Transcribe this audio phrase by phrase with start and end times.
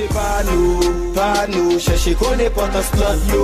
[0.00, 3.40] Se pa nou, pa nou, Cheche konè potas klot yo.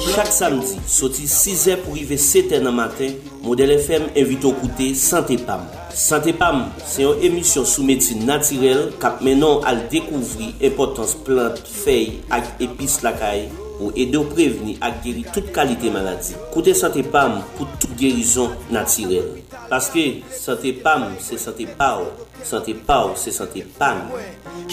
[0.00, 4.86] Chak samdi, soti 6 e pou rive 7 e nan matin Model FM evito koute
[4.96, 5.66] Santé Pam.
[5.92, 12.22] Santé Pam, se yon emisyon sou medsin natirel Kap menon al dekouvri importans plant, fey
[12.32, 13.44] ak epis lakay
[13.76, 18.56] Ou ede ou preveni ak geri tout kalite maladi Koute Santé Pam pou tout gerison
[18.72, 22.08] natirel Paske Santé Pam se Santé Pao.
[22.42, 24.08] Santé Pao se Santé Pam.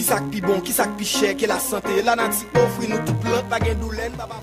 [0.03, 3.01] Sak pi bon, ki sak pi chè Ke la santé, la nan ti ofri nou
[3.07, 3.25] tout
[3.79, 4.37] dou len, baba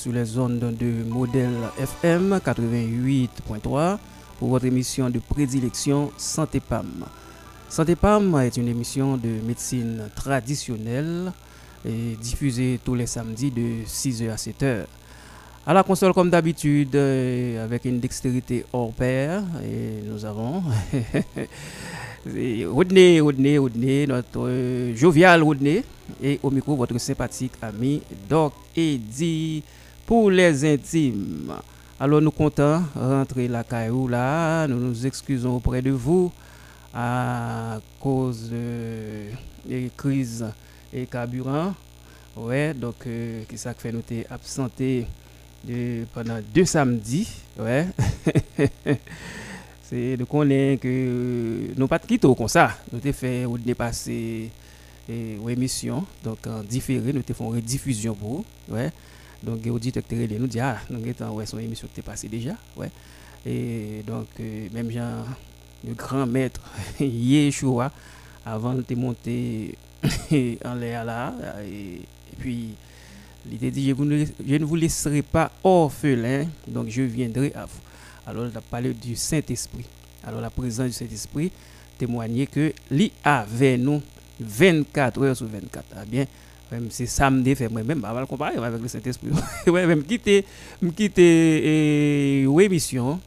[0.00, 3.98] sur les zones de modèle FM 88.3
[4.38, 7.04] pour votre émission de prédilection Santé PAM.
[7.68, 11.30] Santé PAM est une émission de médecine traditionnelle
[11.84, 14.84] et diffusée tous les samedis de 6h à 7h.
[15.66, 20.62] À la console, comme d'habitude, euh, avec une dextérité hors pair, et nous avons
[22.26, 25.84] Rodney, Rodney, Rodney, notre euh, jovial Rodney,
[26.22, 29.62] et au micro, votre sympathique ami Doc Eddy
[30.10, 31.52] pour les intimes.
[32.00, 36.32] Alors, nous comptons rentrer la caillou là, nous nous excusons auprès de vous
[36.92, 39.30] à cause euh,
[39.64, 40.44] des crises
[40.92, 41.74] et carburant.
[42.36, 45.06] Ouais, donc, euh, qui ça fait nous absenté
[45.62, 47.28] de, pendant deux samedis.
[47.56, 47.86] Ouais.
[49.84, 52.72] c'est de connaître que nous pas quitté comme ça.
[52.92, 54.50] Nous avons fait ou dépasser
[55.08, 58.28] et émission donc en différé nous avons fait une rediffusion pour
[58.68, 58.74] vous.
[58.74, 58.90] ouais
[59.42, 62.90] donc les auditeurs nous dit ah nous avons ouais son émission qui passée déjà ouais.
[63.46, 65.24] Et donc euh, même Jean
[65.86, 66.60] le grand maître
[67.00, 67.90] Yeshua
[68.44, 69.74] avant de monter
[70.64, 71.34] en l'air là
[71.64, 72.02] et,
[72.38, 72.70] puis
[73.50, 77.64] il dit je, vous ne, je ne vous laisserai pas orphelin donc je viendrai à
[77.64, 77.80] vous.
[78.26, 79.86] Alors il a parlé du Saint-Esprit.
[80.22, 81.50] Alors la présence du Saint-Esprit
[81.98, 84.02] témoignait que lui avait nous
[84.40, 85.84] 24 heures sur 24.
[85.96, 86.26] Ah bien,
[86.70, 89.30] même c'est samedi, fait moi-même, on va le comparer avec le Saint-Esprit.
[89.66, 90.44] ouais, même quitter,
[90.94, 93.20] quitter une émission,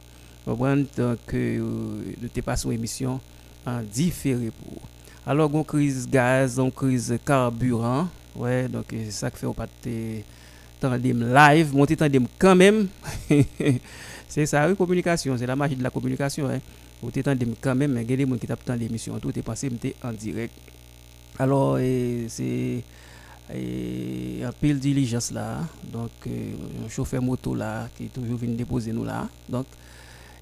[0.46, 3.20] comprendre donc de te passer une émission
[3.66, 4.82] en différé pour.
[5.26, 9.68] Alors, une crise gaz, une crise carburant, ouais, donc ça qui fait on pas
[10.80, 12.88] tandem live, monter tandem quand même.
[14.28, 16.50] c'est ça, la communication, c'est la magie de la communication.
[16.50, 16.59] Hein.
[17.02, 19.38] Vous tandem quand même, mais il y a des gens qui tapent dans l'émission, tout
[19.38, 19.70] est passé
[20.03, 20.53] en direct.
[21.40, 21.78] Alors,
[22.28, 22.84] c'est
[23.50, 25.59] un pile diligence là.
[25.92, 29.28] Donc, un chauffeur moto là qui toujours venu déposer nous là.
[29.50, 29.66] Donc,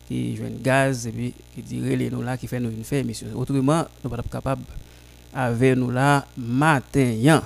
[0.08, 3.00] qui joue un gaz et puis qui dirait nous là, qui fait nous une faire
[3.00, 3.28] émission.
[3.36, 4.64] Autrement, nous ne sommes pas capables
[5.34, 7.42] avec nous là matin.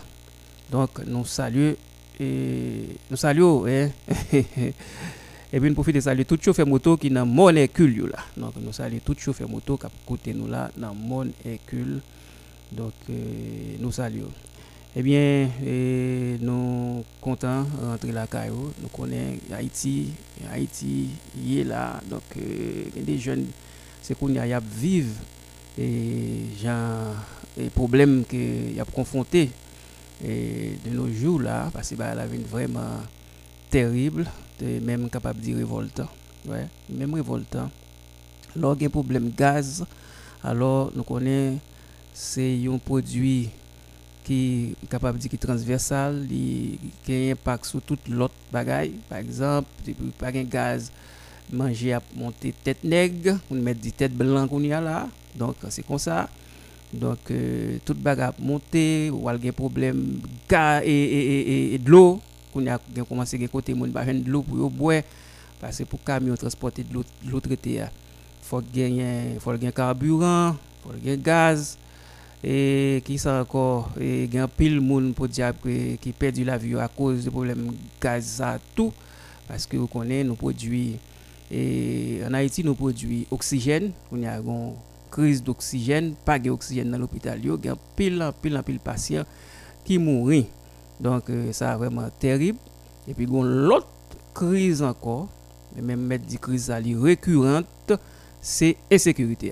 [0.72, 1.76] Donc, nous saluons
[2.20, 3.66] et nous saluons.
[3.68, 3.90] Hein?
[4.34, 8.20] et puis, nous profitons de saluer tout chauffeur moto qui dans mon écule là.
[8.36, 12.02] Donc, nous saluons tout chauffeur moto qui côté nous là dans mon écule.
[12.72, 13.14] Donc, euh,
[13.80, 14.32] nous saluons.
[14.98, 18.72] Eh bien, eh, nous comptons rentrer la Cairo.
[18.82, 20.14] Nous connaissons Haïti.
[20.50, 22.00] Haïti, il est là.
[22.10, 23.48] Donc, euh, des jeunes,
[24.02, 25.14] c'est qu'on y a vivre
[25.78, 29.52] les problèmes qu'il y a confrontés
[30.24, 33.02] de nos jours là, parce que la vie vraiment
[33.70, 34.26] terrible,
[34.62, 36.08] même capable de dire révoltant.
[36.48, 37.70] Ouais, même révoltant.
[38.56, 39.84] Alors, il y a problème gaz.
[40.42, 41.60] Alors, nous connaissons
[42.14, 43.50] c'est un produit
[44.26, 48.94] qui est capable de dire qui transversal, qui a un impact sur toute l'autre bagaille.
[49.08, 49.70] Par exemple,
[50.18, 50.92] par un gaz,
[51.54, 55.08] manger à monter tête nègre, on met des têtes blanches qu'on y a là.
[55.36, 56.28] Donc c'est comme ça.
[56.92, 60.20] Donc euh, toute bagaille monter, ou a un problème
[60.50, 62.20] gaz et, et, et, de l'eau,
[62.52, 65.04] qu'on a commencé à côté mon de l'eau pour boire
[65.62, 67.90] parce que pour camion transporter de l'eau traitée, il
[68.42, 71.78] faut gagner faut gagner carburant, faut gagner gaz
[72.44, 76.76] et qui sont encore et y a pile monde pour dire qui perdu la vie
[76.76, 77.72] à cause du problème
[78.02, 78.94] gaz ça tout.
[79.48, 80.98] Parce que vous connaissez nous produisons
[81.52, 83.92] et en Haïti nous produisons oxygène.
[84.12, 84.74] On a une
[85.12, 87.40] crise d'oxygène pas d'oxygène dans l'hôpital.
[87.44, 89.26] Il y a pile pile pile patients
[89.84, 90.44] qui mourent
[91.00, 92.60] donc euh, ça vraiment terrible.
[93.08, 93.88] Et puis a l'autre
[94.34, 95.28] crise encore.
[95.82, 97.66] Même mettre dit crise récurrente
[98.42, 99.52] c'est insécurité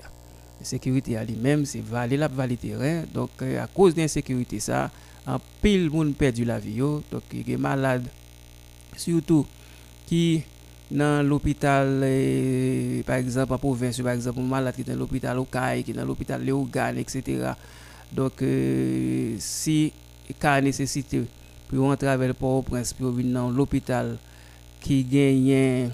[0.64, 3.02] sécurité à lui-même, c'est valer la valer terrain.
[3.12, 4.90] Donc, euh, à cause d'insécurité, ça,
[5.26, 8.06] en pile moun perdu la vie donc il est malade
[8.96, 9.46] surtout
[10.06, 10.42] qui
[10.90, 15.44] dans l'hôpital eh, par exemple en province par exemple malade qui est dans l'hôpital au
[15.44, 17.52] Caille qui est dans l'hôpital Léogane etc
[18.12, 19.92] donc euh, si
[20.38, 21.22] cas nécessité
[21.68, 24.18] pour rentrer avec le Port-au-Prince pour venir dans l'hôpital
[24.80, 25.88] qui gagne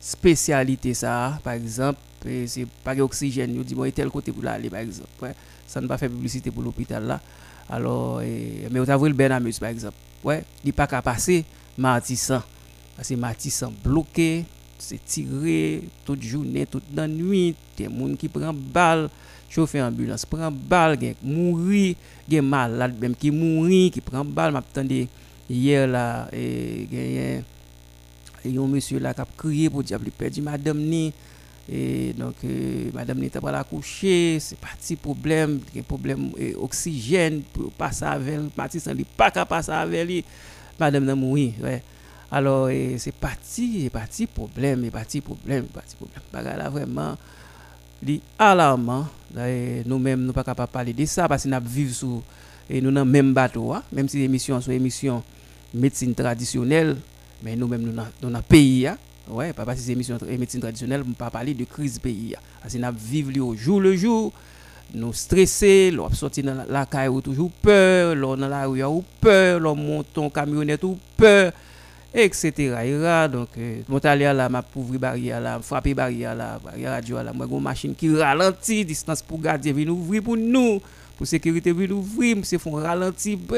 [0.00, 2.00] spécialité ça par exemple
[2.46, 5.08] c'est pas d'oxygène nous dit bon tel côté pour aller par exemple.
[5.22, 5.34] Ouais.
[5.66, 7.20] ça ne pas faire publicité pour l'hôpital là.
[7.68, 9.96] Alors et, mais vous avez le Benamus par exemple.
[10.22, 10.44] Ouais.
[10.64, 11.44] Il pas qu'à passer
[11.78, 12.42] Martissan
[12.96, 14.44] parce que Martissan bloqué
[14.78, 19.08] c'est tiré toute journée toute la nuit des gens qui prend balle
[19.48, 21.94] chauffeur ambulance prend balle gen mourir
[22.28, 24.52] gen malade même qui mourir qui prend balle.
[24.52, 25.06] M'attendais
[25.48, 27.44] hier là et gen
[28.58, 31.12] un monsieur là qui a crié pour dire qu'il perdu madame ni
[31.72, 37.42] et donc, euh, madame n'était pas la coucher, c'est parti problème, des problème euh, oxygène
[37.52, 40.24] pour passer avec parti sans lui, pas qu'à passer avec lui,
[40.80, 41.80] madame n'a mouru, ouais.
[42.32, 42.68] Alors,
[42.98, 46.22] c'est parti, c'est parti problème, c'est parti problème, parti problème.
[46.32, 47.16] Bagarre là vraiment,
[48.02, 49.06] li alarmant,
[49.86, 52.22] nous-mêmes, nous pas capable parler de ça parce que nous vivons sous,
[52.68, 53.84] et nous dans même bateau, hein.
[53.92, 55.22] même si l'émission sont émission
[55.72, 56.96] médecine traditionnelle,
[57.44, 58.98] mais nous-mêmes, nous dans le pays, hein.
[59.30, 62.34] Ouais, pas parce que c'est émission médecine traditionnelle, on pas parler de crise pays.
[62.60, 64.32] Parce que nous vivons jour le jour,
[64.92, 66.02] nous stressés, nous
[66.42, 70.98] dans la caille ou toujours peur, dans la rue ou peur, nous montons camionnette ou
[71.16, 71.52] peur,
[72.12, 73.28] etc.
[73.30, 77.46] Donc, euh, mon là, m'a ouvrir barrière là, frapper barrière là, barrière radio là, moi
[77.48, 80.80] une machine qui ralentit, distance pour garder, vient ouvrir pour nous,
[81.16, 81.72] pour sécurité
[82.42, 83.38] c'est font ralentir,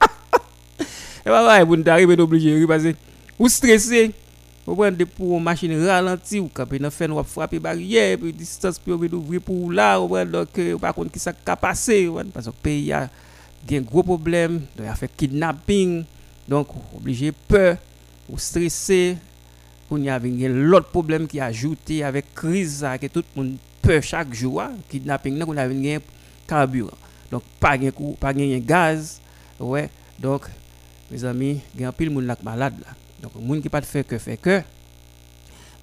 [1.24, 2.94] et bah, vous n'arrivez obligé de passer.
[3.38, 4.12] Ou stressé,
[4.66, 8.92] vous prenez pour une machine ralentie, ou quand vous faites, frapper barrière, puis distance, puis
[8.92, 12.46] vous ouvrir pour là, vous prenez donc, euh, par contre, qui ça a passé, parce
[12.46, 13.08] que le pays a
[13.70, 16.04] un gros problème, il a fait kidnapping,
[16.46, 17.78] donc, obligé peur,
[18.28, 19.16] ou stressé,
[19.90, 24.02] on y a l'autre problème qui a ajouté avec crise, que tout le monde peur
[24.02, 25.98] chaque jour, kidnapping, on a un
[26.46, 26.90] carburant.
[27.30, 27.76] Donc, pas
[28.20, 29.20] pas de gaz,
[29.58, 29.88] ouais,
[30.18, 30.42] donc,
[31.14, 32.92] mes amis, il y a un pile monde malade là.
[33.22, 34.62] Donc monde qui pas de fait que fait que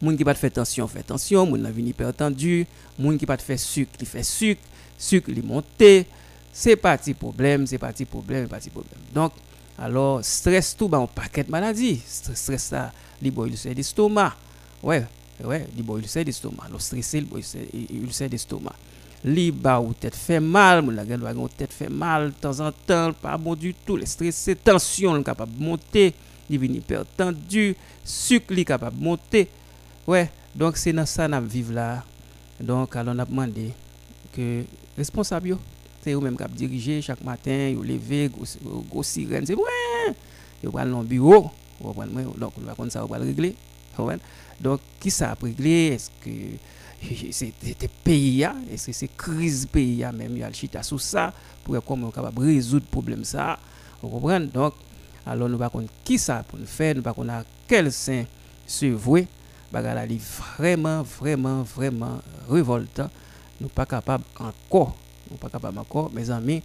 [0.02, 2.68] monde qui pas de fait tension fait tension, monde la vini hypertendu,
[3.00, 4.62] monde qui pas de fait sucre qui fait sucre,
[4.98, 6.06] sucre qui monté,
[6.52, 9.00] c'est parti problème, c'est parti problème, parti problème.
[9.14, 9.32] Donc
[9.78, 12.92] alors stress tout ba un paquet de maladies, stress ça,
[13.22, 14.36] li boy d'estomac.
[14.84, 15.06] Ouais,
[15.44, 16.68] ouais, li boy d'estomac.
[16.72, 17.26] Le stressé,
[17.74, 18.76] il ulcère d'estomac
[19.24, 22.72] li ba ou tête fait mal, mon la ou tête fait mal de temps en
[22.72, 26.14] temps, pas bon du tout, le stress, tension capable de monter,
[26.50, 29.48] il vient hypertendu, sucre li capable de monter.
[30.08, 32.04] Ouais, donc c'est dans ça n'a vivre là.
[32.60, 33.72] Donc on a demandé
[34.34, 34.64] que
[34.98, 35.58] responsable
[36.04, 38.30] c'est eux même qui diriger chaque matin, vous lever
[38.90, 40.16] gros sirène, c'est ouais.
[40.64, 43.56] Vous allez dans le bureau, donc on va ça on va régler.
[44.60, 46.30] Donc qui ça a réglé Est-ce que
[47.32, 51.34] c'était pays et c'est crise pays même il chita sur ça
[51.64, 53.58] pour comment capable résoudre problème ça.
[54.02, 54.48] Vous comprenez?
[54.48, 54.74] Donc
[55.26, 55.72] alors nous pas
[56.04, 56.96] qui ça pour nous faire?
[56.96, 58.26] Nous pas à quel sein
[58.66, 59.28] se vouer?
[59.72, 60.06] Bagala
[60.58, 62.20] vraiment vraiment vraiment
[62.50, 63.10] révoltant
[63.62, 64.98] nous pas capable encore
[65.30, 66.62] nous pas capable encore mes amis.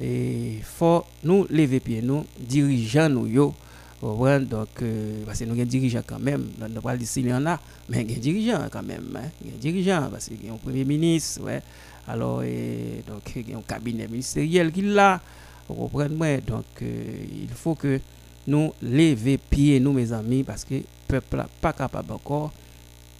[0.00, 3.54] Et faut nous lever pied nous dirigeants nous yo
[4.00, 7.26] donc, euh, parce que nous avons des dirigeants quand même, on ne pas dire s'il
[7.26, 9.16] y en a, mais il y a des dirigeants quand même.
[9.16, 11.60] Hein, il y a des dirigeants, parce qu'il y a un premier ministre, ouais.
[12.06, 15.20] alors, et, donc, il y a un cabinet ministériel qui l'a,
[15.68, 17.04] vous comprenez Donc, euh,
[17.42, 18.00] il faut que
[18.46, 22.52] nous lever pied, nous, mes amis, parce que le peuple n'est pas capable encore,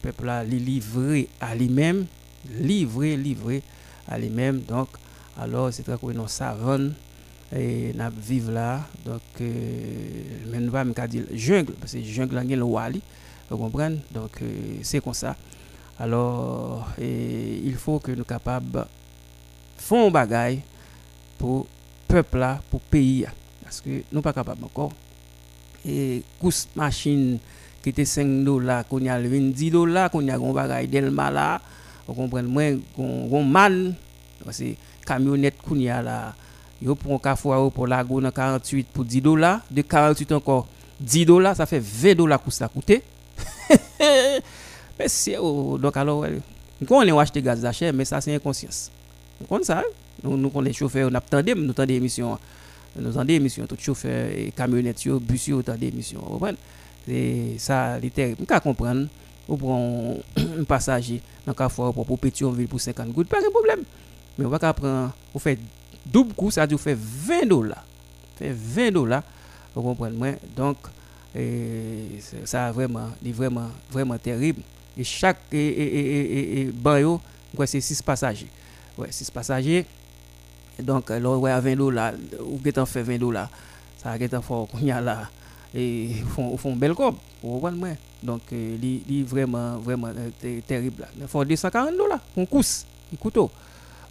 [0.04, 2.06] le peuple est livré à lui-même,
[2.60, 3.62] livré, livré
[4.06, 4.60] à lui-même.
[4.60, 4.88] Donc,
[5.36, 6.92] alors, c'est très que nous savons
[7.54, 8.80] et n'a vivre là.
[9.04, 13.00] Donc euh, même pas me dire jungle parce que jungle là le wali
[13.50, 13.98] vous comprenez?
[14.12, 15.36] Donc euh, c'est comme ça.
[15.98, 18.86] Alors il faut que nous capables
[19.76, 20.60] font bagaille
[21.38, 21.66] pour
[22.06, 23.26] peuple là pour pays
[23.62, 24.92] parce que nous pas capable encore.
[25.86, 27.38] Et course machine
[27.82, 31.30] qui était 5 dollars qu'on y a 10 dollars qu'on y a un bagaille delma
[31.30, 31.60] là
[32.06, 32.48] vous comprenez?
[32.48, 33.94] Moi gon man
[34.44, 34.74] parce que
[35.06, 36.34] camionnette qu'on y a
[36.80, 39.60] Yo un café pour la dans 48 pour 10 dollars.
[39.70, 40.68] De 48 encore
[41.00, 42.92] 10 dollars, ça fait 20 dollars que ça coûte.
[44.98, 46.24] mais c'est donc alors,
[46.90, 48.90] on est acheté gaz d'achat, mais ça c'est inconscience.
[49.48, 49.82] Vous ça?
[50.22, 52.38] Nous, nous, les chauffeurs, nous attendons, nous attendons des émissions.
[52.96, 56.40] Nous attendons des émissions, tout chauffeur, camionnettes, bus, nous attendons émissions.
[57.06, 58.44] C'est ça, c'est terrible.
[58.48, 59.08] Nous comprendre.
[59.48, 63.80] Ou prend un passager dans café pour Pétionville pour 50 gouttes, pas de problème.
[64.36, 65.58] Mais on va prendre, on fait
[66.06, 67.84] double coup, ça a dû faire 20 dollars.
[68.36, 69.22] Fait 20 dollars,
[69.74, 70.36] vous comprenez?
[70.56, 70.76] Donc,
[71.34, 74.62] et ça a vraiment, est vraiment, vraiment terrible.
[74.96, 76.72] Et chaque et, et, et, et,
[77.54, 78.48] quoi, c'est 6 passagers.
[78.96, 79.84] Ouais, 6 passagers.
[80.82, 82.12] Donc, alors, ouais, à 20 dollars,
[82.44, 83.48] ou qui fait 20 dollars,
[84.02, 85.28] ça a été fort qu'on y a là.
[85.74, 86.92] Et font, belle.
[86.92, 87.96] Vous comprenez?
[88.22, 91.02] Donc, euh, li, li vraiment, vraiment euh, ter- terrible.
[91.02, 91.08] là.
[91.20, 93.50] Il faut 240 dollars pour un cousse, un couteau.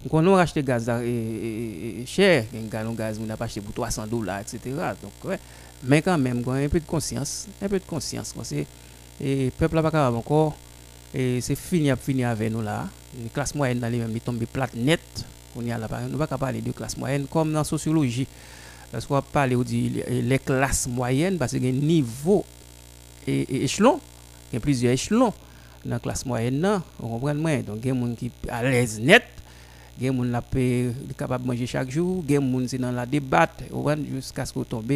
[0.03, 3.35] Donc, on a acheté gaz et, et- et cher, un gallon de gaz, on a
[3.43, 4.59] acheté pour 300 dollars, etc.
[5.01, 5.39] Donc, ouais.
[5.83, 8.33] Mais quand même, on a un peu de conscience, un peu de conscience.
[9.19, 10.55] le peuple n'a pas capable encore.
[11.13, 12.87] Et c'est fini, fini avec nous là.
[13.33, 14.99] Dans les mêmes, ils tombent plate net.
[15.55, 18.27] On y a pas parler de classe moyenne comme dans la sociologie.
[18.91, 22.45] Parce qu'on va parler on dit les classes moyennes parce qu'il y a un niveau
[23.25, 23.99] et, et échelon.
[24.51, 25.33] Il y a plusieurs échelons
[25.83, 26.61] dans la classe moyenne.
[26.61, 27.57] Là, vous comprenez moi?
[27.63, 29.23] Donc, il y a des gens qui sont à l'aise net.
[29.99, 32.23] Il y a des gens qui sont capables de manger chaque jour.
[32.27, 34.91] Il y a des gens qui sont dans la comprenez, jusqu'à ce qu'on tombe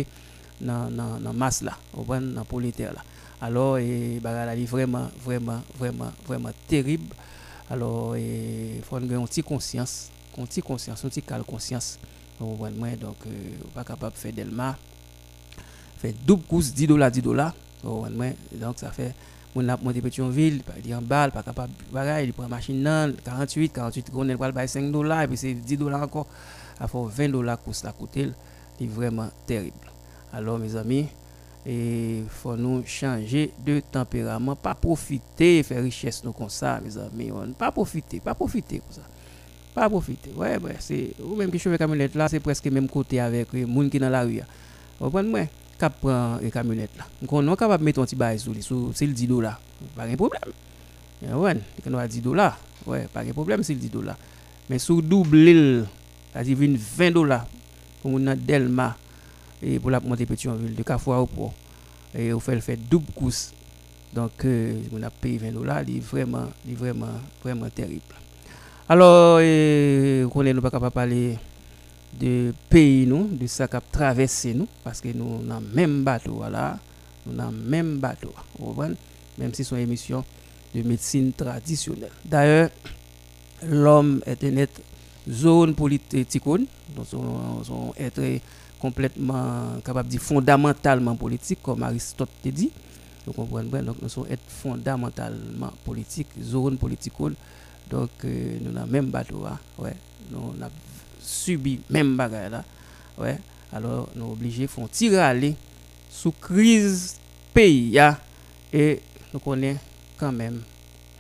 [0.60, 3.02] dans dans masse là, vous comprenez, dans prolétaire là.
[3.42, 3.80] Alors,
[4.22, 7.16] bah, là, il est vraiment, vraiment, vraiment, vraiment terrible.
[7.72, 11.98] Alors, il faut avoir une petite conscience, une petite conscience, une petite cale conscience.
[12.40, 12.90] Vous comprenez moi?
[12.90, 13.30] Donc, euh,
[13.74, 14.78] pas capable de faire Delma.
[15.98, 17.56] Fait double course, 10 dollars, 10 dollars.
[17.84, 18.26] Vous comprenez moi?
[18.54, 18.92] Donc, ça
[19.54, 22.82] fait, on a monté Pétionville, pas dire en balle, pas capable, bagaille, il prend machine
[22.82, 26.28] nan, 48, 48, on est pas 5 dollars, et puis c'est 10 dollars encore.
[26.80, 28.30] Il faut 20 dollars course la coûter,
[28.80, 29.92] c'est vraiment terrible.
[30.34, 31.08] Alors, mes amis,
[31.66, 37.32] il faut nous changer de tempérament, pas profiter, faire richesse nous comme ça, mes amis.
[37.32, 39.02] On, pas profiter, pas profiter comme ça.
[39.74, 40.32] Pas profiter.
[40.36, 43.66] Ouais, ouais, c'est ou même qui chauffeur camionnette là, c'est presque même côté avec les
[43.66, 44.38] gens qui dans la rue.
[44.38, 44.46] là.
[45.00, 45.10] Vous
[45.90, 45.90] comprenez moi?
[45.90, 47.06] Cap prend les camionnettes là.
[47.22, 49.28] Donc on est capable de mettre un petit bail sur lui, sur c'est le 10
[49.28, 49.60] dollars.
[49.96, 50.42] Pas de problème.
[51.22, 54.18] Yeah, ouais, quand on a 10 dollars, ouais, pas de problème c'est le 10 dollars.
[54.70, 55.86] Mais sous double l'île,
[56.32, 57.46] c'est-à-dire 20 dollars
[58.02, 58.96] pour une Delma
[59.62, 61.54] et pour la monter Pétionville de Carrefour au port.
[62.16, 63.54] Et on fait le fait double course.
[64.14, 67.08] Donc euh, on a payé 20 dollars, c'est vraiment, c'est vraiment,
[67.44, 68.02] vraiment terrible.
[68.90, 71.38] Alors, euh, on n'est pas capable de parler
[72.20, 76.04] de pays, nous, de ça qui a traversé nous, parce que nous avons le même
[76.04, 76.78] bateau, voilà.
[77.26, 78.34] Nous avons le même bateau,
[79.38, 80.24] même si c'est une émission
[80.74, 82.12] de médecine traditionnelle.
[82.26, 82.70] D'ailleurs,
[83.64, 84.82] l'homme est un être
[85.30, 88.22] zone politique, donc son, être
[88.80, 92.72] complètement capable de dire fondamentalement politique, comme Aristote te dit.
[93.26, 93.70] Vous comprenez?
[93.70, 93.84] Bien?
[93.84, 97.14] Donc, nous sommes fondamentalement politique, zone politique.
[97.90, 99.96] Donc, euh, nous avons même bateau, hein, ouais.
[100.32, 100.72] Nous avons
[101.22, 102.64] subi même bagarre là,
[103.18, 103.38] ouais.
[103.74, 105.56] Alors, nous obligés de faire tirer aller
[106.10, 107.16] sous crise
[107.54, 107.98] pays,
[108.74, 109.02] et
[109.34, 109.80] nous connaissons
[110.18, 110.62] quand même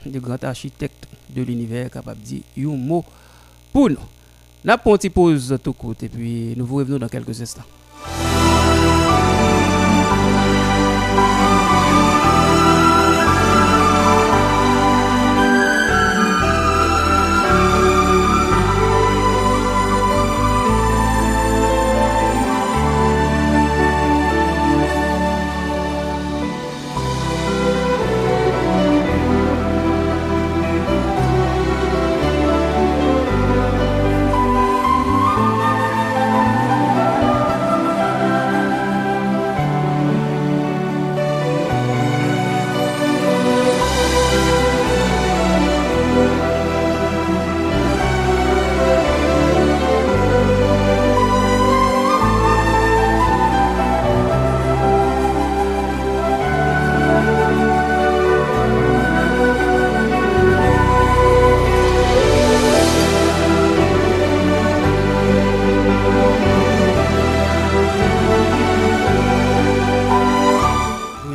[0.05, 3.05] de grands architectes de l'univers capables de dire un mot
[3.72, 3.98] pour nous.
[4.63, 7.63] Une petite pause tout court et puis nous vous revenons dans quelques instants.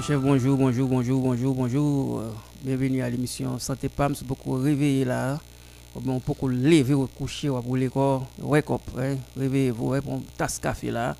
[0.09, 2.23] Bonjour, bonjour, bonjour, bonjour, bonjour.
[2.63, 4.15] Bienvenue à l'émission Santé PAM.
[4.15, 5.41] C'est beaucoup réveillé là.
[5.97, 8.21] On peut lever ou coucher ou pour l'école.
[8.39, 8.83] Wake up,
[9.37, 11.17] réveillez-vous, une tasse café là.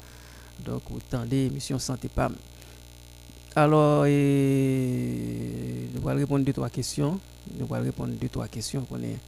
[0.65, 2.37] Donc, vous tendez l'émission Santé PAM.
[3.57, 7.19] Alors, et, nous allons répondre deux, trois questions.
[7.59, 9.19] Nous allons répondre deux, trois questions qu'on est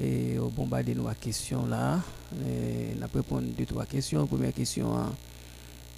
[0.00, 2.00] et au bombarder nos questions là.
[2.40, 4.26] Et, nous allons répondre deux, trois questions.
[4.26, 5.12] Première question, hein,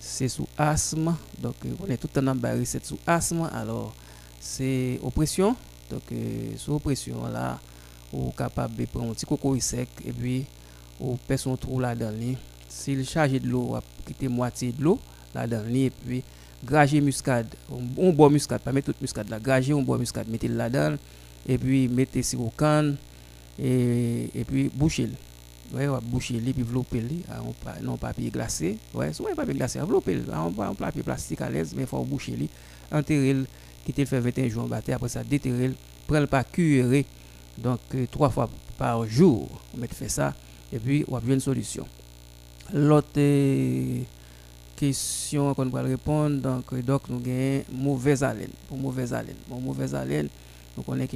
[0.00, 1.14] c'est sous asthme.
[1.38, 3.48] Donc, euh, on est tout en bas recette sous asthme.
[3.52, 3.94] Alors,
[4.40, 5.54] c'est oppression.
[5.90, 7.60] Donc, euh, sous oppression, là,
[8.12, 10.46] ou capable de prendre un petit coco sec et puis,
[10.98, 12.36] ou pèse son trou là-dedans.
[12.68, 14.98] S'il charge de l'eau, ou quitter moitié de l'eau
[15.34, 15.68] là-dedans.
[15.74, 16.22] Et puis,
[16.64, 17.54] grager muscade.
[17.70, 19.38] On, on boit muscade, pas mettre toute muscade là.
[19.38, 20.96] Grager, on boit muscade, mettez le là-dedans.
[21.46, 22.96] Et puis, mettez sirop canne
[23.58, 25.12] et, et puis, bouchez-le.
[25.72, 27.22] Ouais, on va boucher les puis envelopper les
[27.52, 28.76] pa- non papier glacé.
[28.92, 29.80] Ouais, soit papier glacé
[30.70, 32.48] en papier plastique à l'aise mais faut boucher les
[32.92, 33.46] enterrer le,
[33.84, 35.22] quitter le faire 21 jours après ça
[35.68, 35.74] le,
[36.26, 36.42] pas
[37.56, 40.34] donc euh, trois fois par jour on met fait ça.
[40.72, 41.86] Et puis on va une solution.
[42.72, 44.00] L'autre euh,
[44.76, 48.50] question qu'on va répondre donc euh, donc nous gagnons mauvaise haleine.
[48.70, 49.36] Mauvaise haleine.
[49.48, 50.28] Mauvaise haleine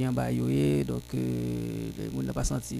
[0.03, 0.39] y a un bail
[0.83, 2.75] donc euh, le monde n'a pas senti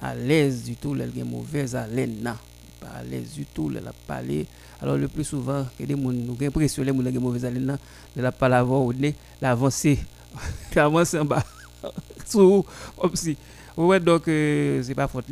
[0.00, 2.36] à l'aise du tout elle a mauvaise haleine nan
[2.80, 4.46] pas à l'aise du tout elle a parlé
[4.80, 7.78] alors le plus souvent que des monde nous pression les monde qui mauvaise haleine
[8.16, 9.98] elle a pas l'avant au nez l'avancer
[10.74, 11.44] l'avancer en bas.
[12.26, 12.64] Sous
[12.98, 13.36] comme si.
[13.76, 15.26] Ouais donc c'est pas faute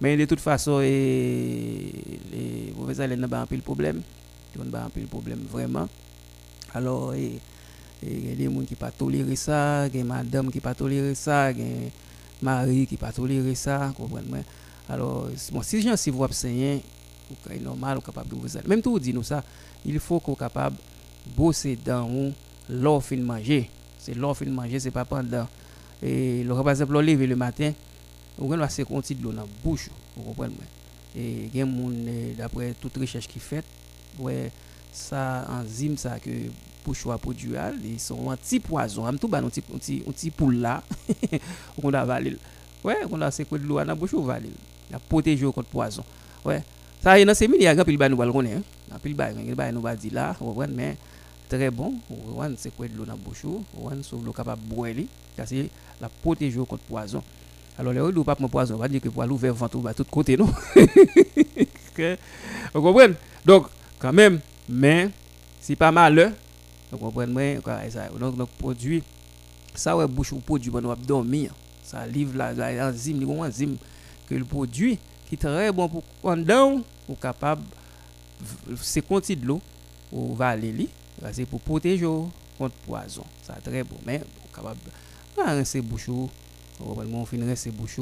[0.00, 1.92] mais de toute façon, et,
[2.32, 4.00] les mauvaises haleines n'ont pas un peu le problème.
[4.54, 5.88] Ils n'ont pas un peu le problème vraiment.
[6.72, 7.40] Alors, il
[8.02, 10.58] y a des gens qui ne pas tolérer ça, il y a des madame qui
[10.58, 11.90] ne pas tolérer ça, il y a
[12.42, 13.92] mari qui pas tolérer ça.
[13.96, 14.42] comprenez
[14.88, 16.82] Alors, bon, si gens si vous abseignez,
[17.46, 18.68] c'est normal, vous capable de vous aider.
[18.68, 19.42] Même tout dit nous ça,
[19.84, 20.76] il faut qu'on capable
[21.36, 22.32] bosser dans ou
[22.68, 23.70] l'or fin de manger.
[23.98, 25.46] C'est l'or fin de manger, c'est pas pendant.
[26.02, 27.72] Et le par exemple, lever le matin,
[28.38, 30.54] ou gen passer un petit de l'eau dans la bouche, vous comprenez.
[31.16, 33.64] Et moun eh, d'après toute recherche qui fait,
[34.18, 34.52] ouais
[34.92, 36.30] ça enzyme ça que
[36.88, 40.00] pou chwa pou dual, e son an ti poazon, am tou ban an ti, ti,
[40.16, 40.78] ti pou la,
[41.76, 42.40] ou kon da valil.
[42.80, 44.56] Ouè, ouais, kon da se kwen lou an an bouchou valil.
[44.88, 46.06] La potejo kont poazon.
[46.46, 46.66] Ouè, ouais.
[47.02, 49.44] sa yon an se mini agan pil bay nou bal konen, an pil bay, an
[49.46, 50.96] pil bay nou bal di la, ouwen men,
[51.50, 55.68] tre bon, ouwen se kwen lou an bouchou, ouwen sou lou kapap boueli, kase
[56.02, 57.22] la potejo kont poazon.
[57.78, 59.94] Alors le ou lou pap mwen poazon, wad li ke pou alou ver vantou ba
[59.94, 60.50] tout kote nou.
[62.74, 63.14] Ou kompren?
[63.46, 63.70] Donk,
[64.02, 65.12] kan men, men,
[65.62, 66.32] si pa malè,
[66.90, 67.58] vous comprenez?
[67.90, 69.02] ça, Donc, donc, produit,
[69.74, 71.54] ça, ouais, bouche ou produit pendant qu'on dormir.
[71.82, 73.76] Ça livre la, la enzyme, les enzyme
[74.28, 77.62] que le produit, qui est très bon pour pendant, ou capable,
[78.80, 79.60] c'est conti de l'eau,
[80.12, 80.88] ou va aller
[81.32, 82.06] c'est pour protéger
[82.56, 83.24] contre poison.
[83.42, 84.80] Ça, très bon, mais, ou capable,
[85.36, 86.28] rincer bouche ou,
[86.80, 87.36] on va on fin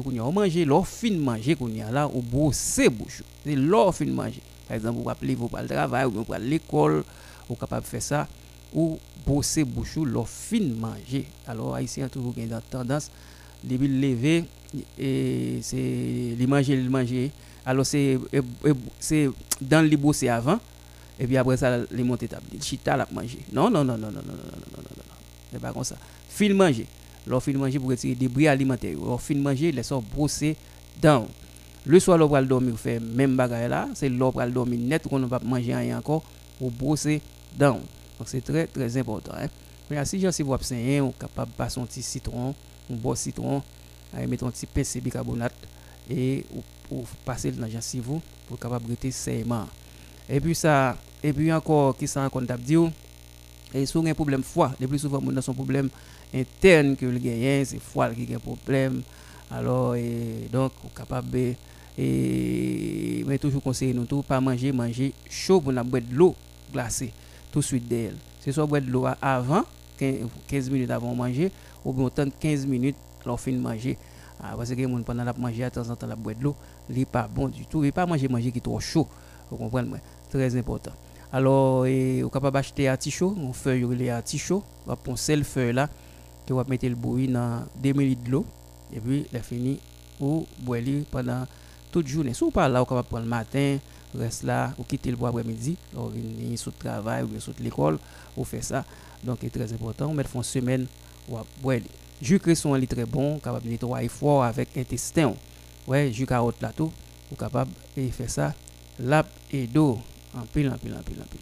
[0.01, 3.23] qu'on y a on manger l'or fin manger qu'on y a là ou brosser bouchou
[3.43, 7.03] c'est l'or fin manger par exemple vous appelez vous le travail ou bien pour l'école
[7.49, 8.27] ou capable de faire ça
[8.73, 11.25] ou brosser bouchou l'or fin manger.
[11.47, 13.11] Alors haïtien toujours gagne tendance
[13.67, 14.45] les billes lever
[14.97, 15.75] et c'est
[16.37, 17.31] les manger les manger.
[17.65, 18.19] Alors c'est
[18.99, 19.29] c'est
[19.61, 20.59] dans le brosser avant
[21.19, 23.39] et puis après ça les monter table chita la manger.
[23.51, 25.15] Non non non non non non non non non non non.
[25.51, 25.97] C'est pas comme ça.
[26.29, 26.85] Fin manger.
[27.25, 28.95] Leur fin manger pour retirer débris alimentaires.
[29.03, 30.55] Leur fin manger, les sort brosser
[31.01, 31.27] dans.
[31.85, 35.19] Le soir, leur pral dormir, fait même bagaille là, c'est leur pral dormir net, qu'on
[35.19, 36.21] ne va manger rien encore,
[36.59, 37.21] pour brosser
[37.57, 37.79] dans.
[38.17, 39.33] Donc c'est très très important.
[39.37, 39.47] Hein.
[39.89, 42.53] Mais si j'en si vous on capable de passer un petit citron,
[42.91, 43.61] un bon citron,
[44.17, 45.53] et mettre un petit pincé bicarbonate
[46.09, 46.45] et
[46.91, 49.67] ou, passer dans gencive vous pour capable de saignement.
[50.29, 52.75] Et puis ça, et puis encore, qui ça encore dit,
[53.73, 55.89] et si vous avez un problème foie, le plus souvent, on a son problème
[56.33, 59.01] interne que le gagne, c'est foie qui a un problème.
[59.51, 61.53] Alors, et donc, on est capable de-
[61.97, 66.35] et mais toujours conseiller nous tout pas manger manger chaud pour nous boire de l'eau
[66.71, 67.11] glacée
[67.51, 68.15] tout de suite d'elle.
[68.39, 69.63] C'est soit boire de l'eau avant
[69.97, 70.15] 15
[70.47, 71.51] 15 minutes avant de manger
[71.83, 73.97] ou bien autant 15 minutes leur fin de manger.
[74.41, 76.55] Ah, parce que moun pendant la manger de temps en temps la boire de l'eau,
[76.89, 79.07] n'est pas bon du tout et pas manger manger qui est trop chaud.
[79.49, 79.97] Vous comprenez?
[80.29, 80.91] Très important.
[81.31, 85.89] Alors, vous capable d'acheter artichaut, on feuille les artichaut, on va poncer le feuille là,
[86.45, 88.45] que vous mettez le bouilli dans 2 ml de l'eau,
[88.93, 89.79] et puis la fini,
[90.21, 90.79] ou boire
[91.11, 91.43] pendant
[91.91, 92.33] toute journée.
[92.33, 93.77] Si vous pas là, vous capable prendre le matin,
[94.15, 97.97] reste là, ou quitter le bois après-midi, ou venir sur le travail, ou sur l'école,
[98.35, 98.85] ou faire ça.
[99.23, 100.07] Donc, c'est très important.
[100.07, 100.87] On met une semaine,
[101.29, 101.79] ou boire.
[102.21, 105.33] Jus cresson est très bon, capable de nettoyer fort avec intestin.
[105.87, 106.91] Ouais, jus carotte là tout,
[107.29, 108.53] vous capable de faire ça.
[108.99, 109.99] Lap et d'eau,
[110.35, 111.39] en pile, en pile, en pile, en pile.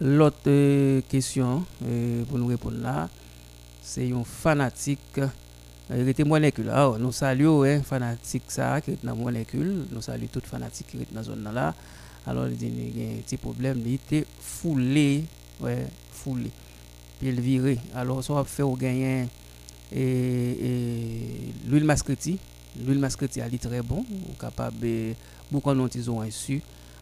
[0.00, 3.08] L'autre euh, question euh, pour nous répondre là,
[3.82, 5.20] c'est un fanatique.
[5.90, 6.70] Euh, il était molécule.
[6.72, 9.84] Ah, oh, nous saluons hein, fanatiques ça qui est dans molécule.
[9.90, 11.74] Nous saluons toutes fanatiques qui sont dans zone là.
[12.26, 13.80] Alors il dit il y a un petit problème.
[13.86, 15.24] Il était foulé,
[15.60, 16.50] ouais, foulé.
[17.18, 17.78] Puis il viré.
[17.94, 19.26] Alors soit fait au gagnant
[19.92, 22.38] et, l'huile mascretti.
[22.84, 24.04] L'huile mascretti elle est très bon.
[24.40, 24.86] Capable
[25.50, 26.60] beaucoup d'entre eux ont su,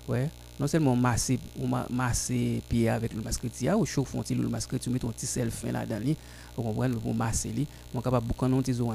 [0.08, 0.28] ouais.
[0.60, 4.88] Non seulement masser ou ma- masser pied avec l'huile masquetti ou chauffer petit l'huile masquetti,
[4.88, 6.16] mettre un petit sel fin là-dedans li.
[6.56, 7.66] Vous comprenez pour masser li.
[7.92, 8.26] On capable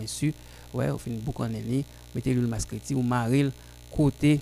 [0.02, 0.34] dessus.
[0.74, 1.84] Ouais, de li,
[2.16, 3.52] mettez l'huile masquetti ou maril
[3.92, 4.40] côté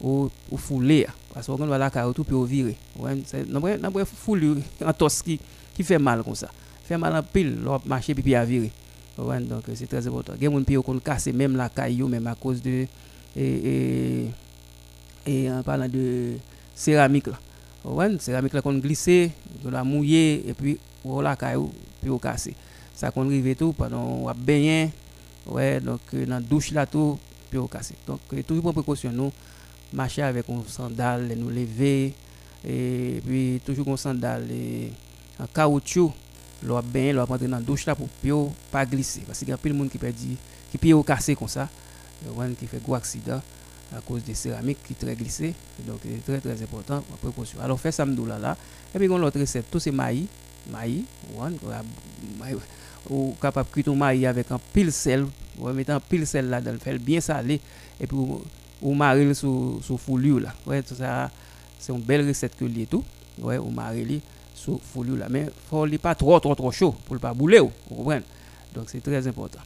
[0.00, 2.76] ou ou fouler parce qu'on va la carotte puis au virer.
[2.98, 3.16] Ouais,
[4.04, 5.40] foulure en qui
[5.74, 6.50] qui fait mal comme ça.
[6.84, 8.70] Fait mal en pile, l'on marcher puis à virer.
[9.18, 10.34] Ouais, donc c'est très important.
[10.40, 12.86] Gens qui ont cassé même la caillou même à cause de
[13.36, 14.26] et,
[15.26, 16.34] et, en parlant de
[16.80, 17.38] céramique là.
[18.18, 19.32] Céramique là qu'on glissé,
[19.64, 22.54] on la mouillé et puis on la caillou puis on cassé.
[22.94, 24.90] Ça qu'on rive tout pendant on baigner
[25.46, 27.18] ouais donc euh, dans douche là tout
[27.50, 27.94] puis on cassé.
[28.06, 29.30] Donc euh, toujours prendre précaution nous
[29.92, 32.14] marcher avec un sandales, nous lever
[32.66, 34.48] et puis toujours un sandales
[35.38, 36.12] en caoutchouc
[36.62, 39.58] l'eau bien l'eau rentrer dans douche là pour ne pas glisser parce qu'il y a
[39.58, 40.36] plein de monde qui dire
[40.70, 41.68] qui pied cassé comme ça
[42.58, 43.40] qui fait gros accident
[43.96, 45.54] à cause des céramiques qui très glissé
[45.86, 47.58] donc c'est très très important précaution.
[47.60, 48.56] Alors fait ça là là.
[48.94, 50.26] Et puis on l'autre recette tout c'est maïs.
[50.70, 51.04] Maïs
[53.08, 55.26] ou capable cuire ton maïs avec un pile sel.
[55.58, 57.60] Ou mettre un pile sel là dans le faire bien salé.
[58.00, 58.16] Et puis
[58.82, 60.54] ou marrer sous sous foulure là.
[60.66, 61.30] Ouais tout ça
[61.78, 63.04] c'est une belle recette que lié tout.
[63.38, 64.20] Ouais ou marrer
[64.54, 65.28] sous foulure là.
[65.28, 68.22] Mais faut pas trop trop trop chaud pour ne pas bouler vous comprenez?
[68.74, 69.60] Donc c'est très important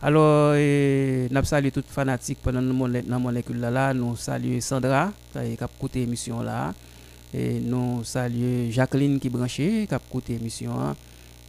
[0.00, 5.44] alors, nous saluons tous les fanatiques pendant la molécule là, nous saluons Sandra qui a
[5.44, 6.72] écouté l'émission là.
[7.34, 10.96] Et nous saluons Jacqueline qui branché, qui a écouté l'émission.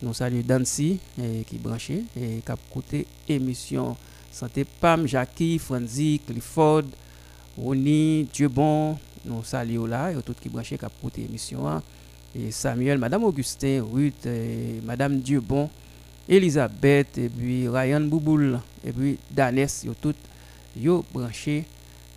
[0.01, 0.99] Nous saluons Dancy
[1.47, 3.95] qui branché et qui a écouté l'émission.
[4.31, 6.83] Santé Pam, Jackie, Franzi, Clifford,
[7.57, 8.97] Ronnie, Dieu bon.
[9.25, 11.81] Nous saluons là, et tous qui branché, qui a écouté l'émission.
[12.35, 14.27] Et Samuel, Madame Augustin, Ruth,
[14.83, 15.69] Madame Dieu bon.
[16.29, 20.15] Elisabeth, et puis Ryan Bouboul, et puis Danès, yo tout
[20.77, 21.65] yo branché,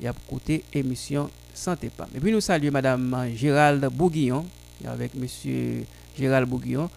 [0.01, 2.09] y a côté émission Santé Pam.
[2.15, 4.45] Et puis nous saluons Madame Gérald Bouguillon,
[4.85, 5.85] avec Monsieur
[6.19, 6.91] Gérald Bouguillon,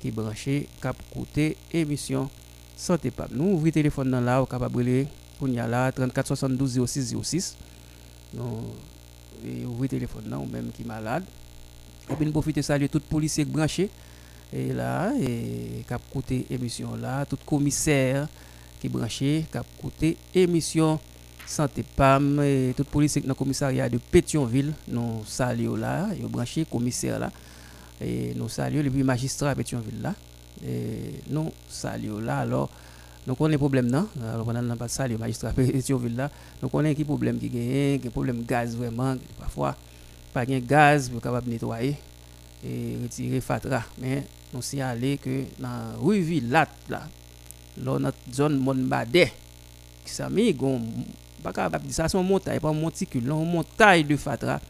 [0.00, 2.30] qui branché cap côté émission
[2.76, 3.28] Santé Pam.
[3.32, 7.16] Nous ouvrons le téléphone dans là, au capable pour y a là 34 72 06
[7.20, 7.56] 06.
[8.34, 8.42] Nous
[9.66, 11.24] ouvrons le téléphone là, ou même qui est malade.
[12.08, 13.90] Et puis nous profitons de saluer tout policier branché
[14.52, 18.28] et là et cap côté émission là tout commissaire
[18.80, 20.98] qui branché cap côté émission
[21.46, 22.40] santé pam.
[22.42, 27.30] Et toute police dans commissariat de Pétionville nous saluons là et branché commissaire là.
[28.00, 30.14] Et nous saluons le magistrat Pétionville là.
[30.66, 32.70] Et nous saluons là alors
[33.26, 34.08] nous connaissons problème non?
[34.22, 36.30] Alors pendant n'a pas saluer magistrat Pétionville là.
[36.62, 39.76] Nous connaissons qui problème qui gagne qui problème gaz vraiment parfois
[40.32, 41.96] pas de gaz pour capable nettoyer
[42.64, 43.82] et retirer fatra.
[43.98, 47.02] Mais nous signalons que dans rue Villat, là,
[47.76, 49.32] dans notre zone Monbadé,
[50.04, 50.54] qui ça mis
[51.90, 54.60] ça c'est une montagne, pas une monticule, une montagne de Fatra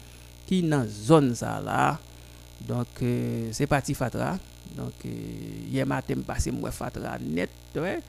[0.45, 1.99] qui dans zone ça là.
[2.67, 4.37] Donc euh, c'est parti Fatra.
[4.75, 5.09] Donc euh,
[5.69, 7.99] hier matin passé moi Fatra net ouais,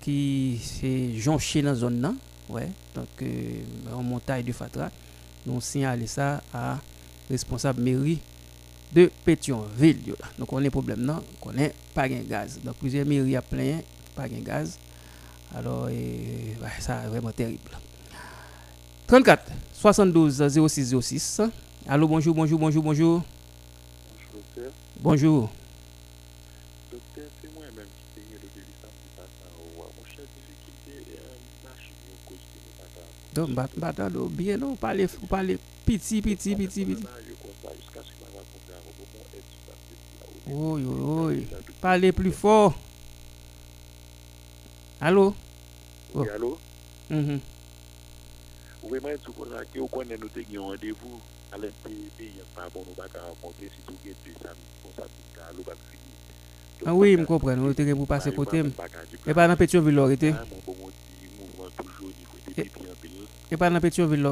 [0.00, 2.12] qui c'est jonché dans zone là.
[2.48, 2.68] Ouais.
[2.94, 3.62] Donc euh,
[3.98, 4.90] une montagne de Fatra.
[5.46, 6.78] Nous signalons ça à
[7.28, 8.20] responsable mairie
[8.92, 10.14] de Pétionville.
[10.38, 12.60] Donc on a un problème, non, on n'a pas de gaz.
[12.62, 13.80] Donc plusieurs mairies à plein,
[14.14, 14.78] pas de gaz.
[15.54, 17.70] Alors, et, ouais, ça vraiment terrible.
[19.06, 21.40] 34 72 06 06.
[21.86, 23.22] Allô, bonjour, bonjour, bonjour, bonjour.
[24.32, 24.72] Docteur.
[25.00, 25.50] Bonjour.
[26.90, 29.24] Docteur, c'est moi-même qui paye le délicat pour ça.
[29.58, 31.12] Mon cher difficulté,
[40.46, 41.46] Oui, oui,
[41.80, 42.74] Parlez plus fort.
[45.00, 45.34] Allô?
[46.14, 46.58] Oui, allô?
[47.10, 47.40] Mm -hmm.
[48.82, 51.20] Oui, moi, je vous connaissez nous avons rendez-vous
[51.52, 54.54] à l'intérieur, pas bon, nous ne pas rencontrer si tout est deux cas,
[56.86, 57.56] Ah oui, je comprends.
[57.56, 58.62] Nous avons pour passer côté.
[59.26, 60.34] Et pas dans Pétionville, l'arrêté.
[63.50, 64.22] Et pas dans Pétionville,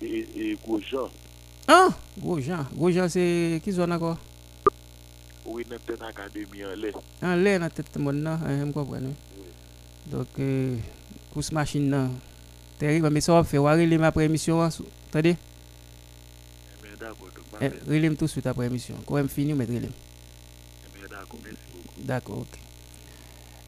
[0.00, 1.10] e, e Gojan.
[1.68, 2.66] Ah, Gojan.
[2.76, 4.16] Gojan se ki zon akor?
[5.44, 6.94] Ou e nan tet akademi an lè.
[7.22, 9.14] An lè nan tet moun nan, eh, m kwa prene.
[10.10, 10.40] Dok,
[11.34, 12.16] kous machin nan.
[12.80, 14.88] Terib, mè sa wap fè, ware lèm apre emisyon an sou.
[15.12, 15.34] Tade?
[16.80, 17.68] Mè dako, dok mè.
[17.90, 19.02] Relèm tout sout apre emisyon.
[19.04, 19.92] Kou m fini, mè relèm.
[20.96, 22.04] Mè dako, mèsi.
[22.08, 22.69] Dako, ok.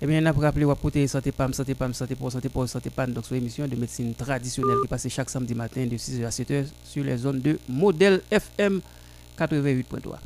[0.04, 2.68] Eh bien, on a rappelé à côté santé PAM, santé PAM, santé pour santé pour
[2.68, 6.26] santé PAM, donc sur émission de médecine traditionnelle qui passe chaque samedi matin de 6h
[6.26, 8.80] à 7h sur les zones de modèle FM
[9.38, 10.16] 88.3.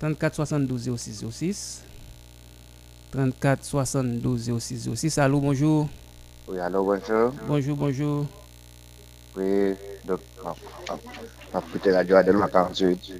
[0.00, 1.82] 34 72 06 06.
[3.10, 5.18] 34 72 06 06.
[5.18, 5.86] Allô, bonjour.
[6.48, 7.34] Oui, allô, bonjour.
[7.46, 8.26] Bonjour, bonjour.
[9.36, 9.74] Oui,
[10.06, 10.20] donc,
[11.52, 11.60] ma
[11.92, 13.12] radio à Delma 48.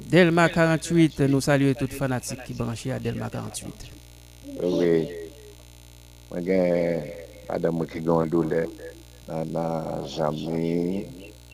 [0.00, 3.95] Delma 48, nous saluons toutes les fanatiques qui branchent à Delma 48.
[4.56, 4.90] Ewe,
[6.30, 7.02] mwen gen
[7.52, 8.62] adan mwen ki gwen dole
[9.28, 11.04] nan jami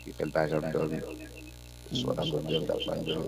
[0.05, 1.01] ki tel ta jam dormi.
[1.99, 3.19] Swa nan gwen dem tapman do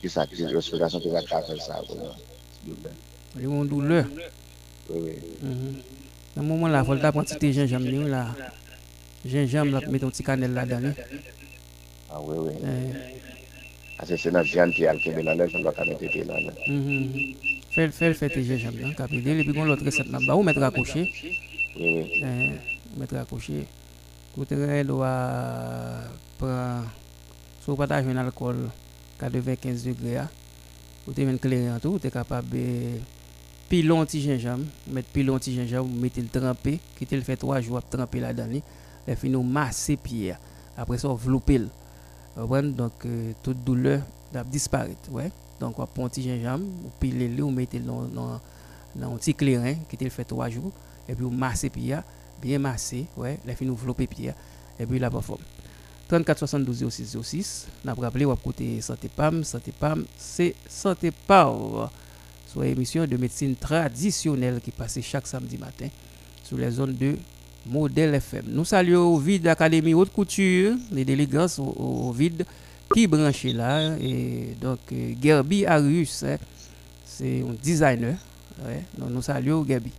[0.00, 2.14] ki sa ki respirasyon ki la ka fel sa pou nan.
[2.62, 4.00] Mwen gen mwen dole.
[4.94, 5.16] Ewe.
[6.36, 8.22] Nan mwen mwen la fol ta pwanti te jenjam ni ou la.
[9.26, 10.94] Jenjam la meton ti kanel la dani.
[12.10, 12.54] Ah, A wewe.
[12.54, 13.18] Eh.
[14.02, 16.54] Ase se nan jan ki alke be la le, jan baka mette te la le.
[16.68, 17.59] Mwen mwen mwen.
[20.36, 21.10] Ou mettre à cocher.
[21.22, 21.38] Oui,
[21.78, 22.22] oui.
[22.22, 23.66] Eh, mettre à cocher.
[24.34, 26.02] Côté doit
[26.38, 26.84] prendre,
[27.60, 28.68] si vous pas un alcool
[29.18, 30.28] 95 degrés, hein,
[31.06, 32.98] vous avez une claire en tout, vous êtes capable de
[33.68, 37.60] pilon petit gingembre, mettre pilon petit gingembre, vous mettez le tremper, quitter le fait 3
[37.60, 38.60] jours, tremper là-dedans,
[39.06, 40.34] et puis nous masser pied.
[40.76, 41.58] Après ça, vous loupez.
[41.58, 42.72] Vous comprenez?
[42.72, 44.02] Donc, euh, toute douleur
[44.32, 45.10] va disparaître.
[45.10, 45.30] Ouais?
[45.60, 48.40] Donc, on prend un petit gingembre, vous pilez le, vous mettez dans, dans,
[49.00, 50.72] un petit clairin, quitter le fait 3 jours,
[51.06, 51.98] et puis vous massez pied,
[52.40, 54.32] bien massé, ouais, les fin nous flopper pied,
[54.78, 55.42] et puis pas forme.
[56.08, 61.12] 34 72 06 06, n'a rappelé, ou à côté Santé PAM, Santé PAM, c'est Santé
[61.12, 61.88] Power
[62.50, 65.86] sur émission de médecine traditionnelle qui passe chaque samedi matin
[66.42, 67.16] sur les zones de
[67.66, 68.46] Modèle FM.
[68.48, 72.44] Nous saluons au vide Académie Haute Couture, les délégances au, au vide
[72.94, 73.96] qui branché là.
[74.00, 76.36] Et donc, euh, Gerby Arius, hein,
[77.04, 78.16] c'est un designer.
[78.64, 78.84] Ouais.
[78.98, 79.90] Donc, nous saluons Gerby.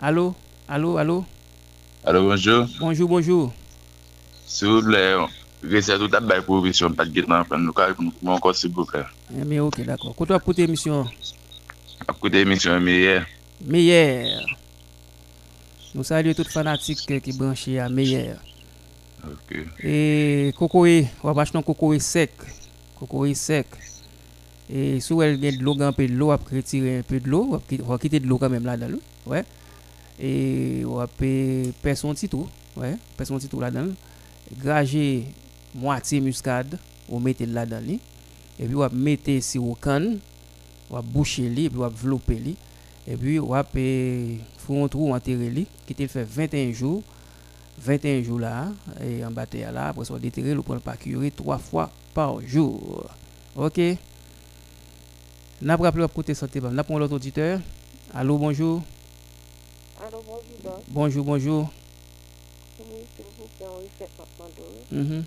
[0.00, 0.34] Allô,
[0.68, 1.24] allô, allô?
[2.04, 3.52] Alors bonjour, Bonjour, bonjour.
[4.46, 5.14] s'il vous plaît,
[5.98, 9.02] tout à belle provision, pas de guettement, nous calculons encore s'il vous plaît.
[9.34, 10.14] Eh, mais ok, d'accord.
[10.16, 11.04] Quand tu as écouté l'émission
[12.06, 13.24] À côté émission meilleure,
[13.64, 14.46] Meilleur.
[15.94, 18.36] Nous saluons tous les fanatiques qui branchent à Meilleur.
[19.82, 21.62] Et cocoé, on va acheter un
[21.98, 22.32] sec.
[23.34, 23.66] Sec.
[24.68, 27.60] Et si elle de l'eau, un de l'eau, retirer un peu de l'eau.
[27.86, 28.98] On quitter de l'eau même là-dedans.
[29.26, 29.44] Ouais.
[30.18, 31.06] Et on va
[31.96, 32.28] son petit.
[32.76, 32.96] Ouais.
[33.16, 33.92] Faire son petit trou là-dedans.
[34.58, 35.26] Grager
[35.74, 36.78] moitié muscade.
[37.08, 37.98] On met là-dedans.
[38.58, 39.30] Et puis on va mettre
[39.74, 40.18] canne.
[40.90, 41.44] On boucher.
[41.46, 42.56] Et on va envelopper li.
[43.06, 45.14] Et puis on va faire un trou
[46.08, 47.02] fait 21 jours.
[47.78, 48.68] 21 jours là,
[49.02, 53.06] et en bataille là, après ça, déterrer, le prendre par curer trois fois par jour.
[53.54, 53.80] Ok?
[55.62, 57.60] N'a pas rappelé côté santé, n'a pas l'autre auditeur.
[58.14, 58.82] Allô, bonjour.
[60.00, 60.82] Allô, bonjour.
[60.88, 61.70] Bonjour, bonjour.
[62.78, 62.84] Oui,
[63.16, 64.82] s'il vous plaît, on fait dormir.
[64.92, 65.24] Mhm.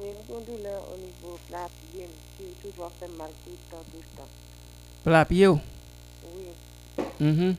[0.00, 3.98] Oui, avons douleur au niveau la pied, qui toujours fait mal tout le temps, tout
[3.98, 4.28] le temps.
[5.04, 5.48] Plat pied.
[5.48, 5.58] Oui.
[7.20, 7.56] Mhm.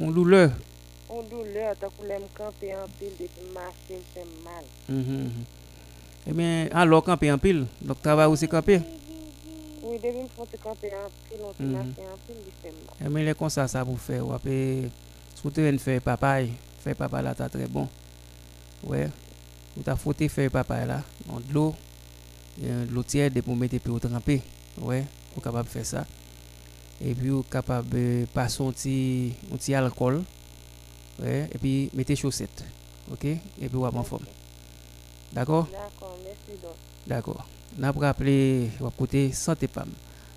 [0.00, 0.50] On douleur.
[1.14, 4.64] On douleur, tant que l'aime camper en pile, depuis marcher, me fait mal.
[4.88, 5.30] En.
[7.82, 8.80] Donc travail aussi camper.
[9.82, 11.72] Oui, depuis me faut camper en pile, on te Mhm.
[11.72, 12.96] marcher en pile, il fait mal.
[13.04, 14.20] Eh bien, les comme ça, ça vous fait.
[14.20, 14.82] Ou après,
[15.34, 16.52] souterrain faire papaye.
[16.82, 17.88] Faire papaye là, t'as très bon.
[18.84, 19.08] Ouais.
[19.76, 21.02] Ou t'as foutu faire papaye là.
[21.28, 21.74] En de l'eau.
[22.58, 24.40] de l'eau tiède pour mettre puis au tremper.
[24.80, 25.04] Ouais.
[25.34, 26.06] Vous capable de faire ça.
[27.04, 30.22] Et puis, vous capable de passer un petit, un petit alcool.
[31.22, 31.48] Ouais.
[31.52, 32.64] Et puis, mettez chaussettes.
[33.10, 33.24] Ok?
[33.24, 34.24] Et puis, vous en forme.
[35.32, 35.66] D'accord?
[35.72, 36.74] D'accord, merci, Doc.
[37.06, 37.46] D'accord.
[37.78, 39.88] N'a pas rappelé ou côté santé pam.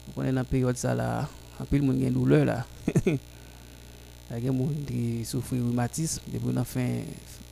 [0.08, 1.28] Vous connaissez dans période ça là,
[1.60, 2.66] en pile moun gen douleur là.
[3.06, 3.18] Il
[4.32, 6.88] y a des gens qui souffrent de rhumatisme depuis la fin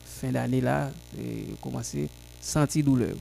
[0.04, 2.08] fin d'année là, et commencé
[2.40, 3.14] sentir douleur.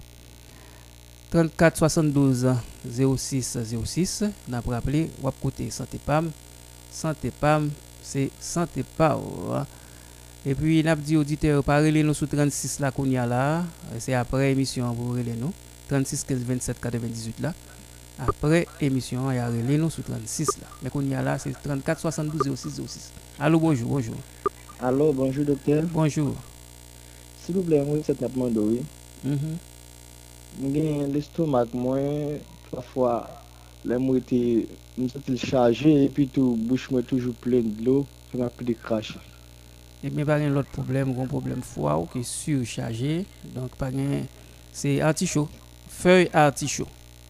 [1.32, 2.48] 34 72
[2.86, 6.32] 06 06 n'a pas rappelé ou côté santé pam.
[6.92, 7.70] Santé pam,
[8.02, 9.64] c'est santé power.
[10.46, 13.64] Et puis n'a dit auditeur parlez nous sous 36 là qu'on y a là,
[13.98, 15.54] c'est après émission vous relez nous.
[15.88, 17.54] 36 15 27 98 là.
[18.20, 20.68] Après émission, il y a relais nous sur 36 là.
[20.82, 23.12] Mais qu'on y a là, c'est 34 72 06 06.
[23.40, 24.16] Allô, bonjour, bonjour.
[24.82, 25.84] Allô, bonjour docteur.
[25.92, 26.36] Bonjour.
[27.44, 28.82] S'il vous plaît, moi, c'est traitement de oui.
[30.74, 32.00] J'ai l'estomac, moi,
[33.86, 38.06] les mots étaient, me sens chargé et puis tout, bouche moi toujours pleine de l'eau,
[38.32, 39.18] ça m'a plus de crash.
[40.04, 43.26] Et bien, pas un autre problème, un problème foie qui est surchargé.
[43.56, 44.24] Donc, pas un-
[44.72, 45.48] c'est artichaut.
[45.88, 46.88] Feuille artichaut.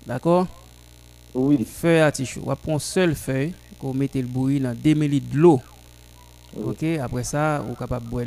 [0.07, 0.47] D'accord?
[1.35, 2.41] Oui, Feuille artichaut.
[2.45, 5.61] On prend seule feuille, qu'on mette le bouilli dans 2 ml de l'eau.
[6.55, 6.63] Oui.
[6.69, 6.83] Ok?
[7.01, 8.25] Après ça, on est capable de boire.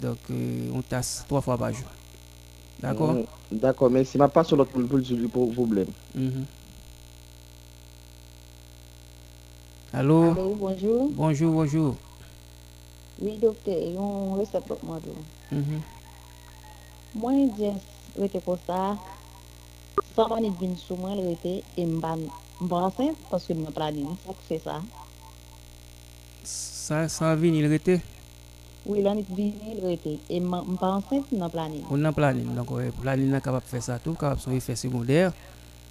[0.00, 1.86] Donc, euh, on tasse trois fois par jour.
[2.80, 3.14] D'accord?
[3.14, 3.24] Mm,
[3.56, 5.86] D'accord, mais c'est ma pas sur l'autre problème.
[6.14, 6.44] Mhm.
[9.92, 10.30] Allô?
[10.30, 11.10] Allô, bonjour.
[11.12, 11.96] Bonjour, bonjour.
[13.22, 14.98] Oui, docteur, yon recette pour moi.
[15.52, 15.80] Mhm.
[17.14, 18.96] Moi, je rete pour ça.
[20.16, 22.18] Sans manit vin sous moi, le rete, et m'ban,
[22.60, 24.82] m'ban enceinte, parce que m'en planning, ça que c'est ça.
[26.42, 28.00] Ça, ça vient, il était.
[28.84, 31.84] Oui, l'année vin, le rete, et m'ban enceinte, m'en planning.
[31.88, 32.52] On a planning.
[32.56, 35.32] Donc, ouais, est capable de faire ça tout, capable son effet secondaire.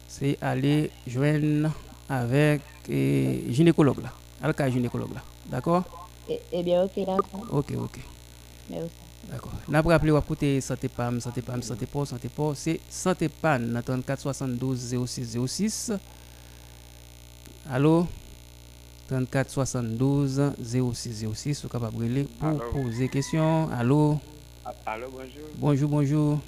[0.09, 1.71] C'est aller joindre
[2.09, 4.11] avec eh, gynécologue là.
[4.43, 5.21] Alka gynécologue là.
[5.45, 6.00] D'accord?
[6.31, 7.45] Eh eh bien, ok, d'accord.
[7.51, 7.99] Ok, ok.
[9.29, 9.51] D'accord.
[9.67, 13.27] N'a pas rappelé, ou côté Santé Pam, Santé Pam, Santé Pau, Santé Pau, c'est Santé
[13.27, 15.91] Pan, dans 34 72 06 06.
[17.69, 18.07] Allô?
[19.09, 23.69] 34 72 06 06, vous êtes capable de pour poser question.
[23.71, 24.17] Allô?
[24.85, 25.49] Allô, bonjour.
[25.57, 26.39] Bonjour, bonjour.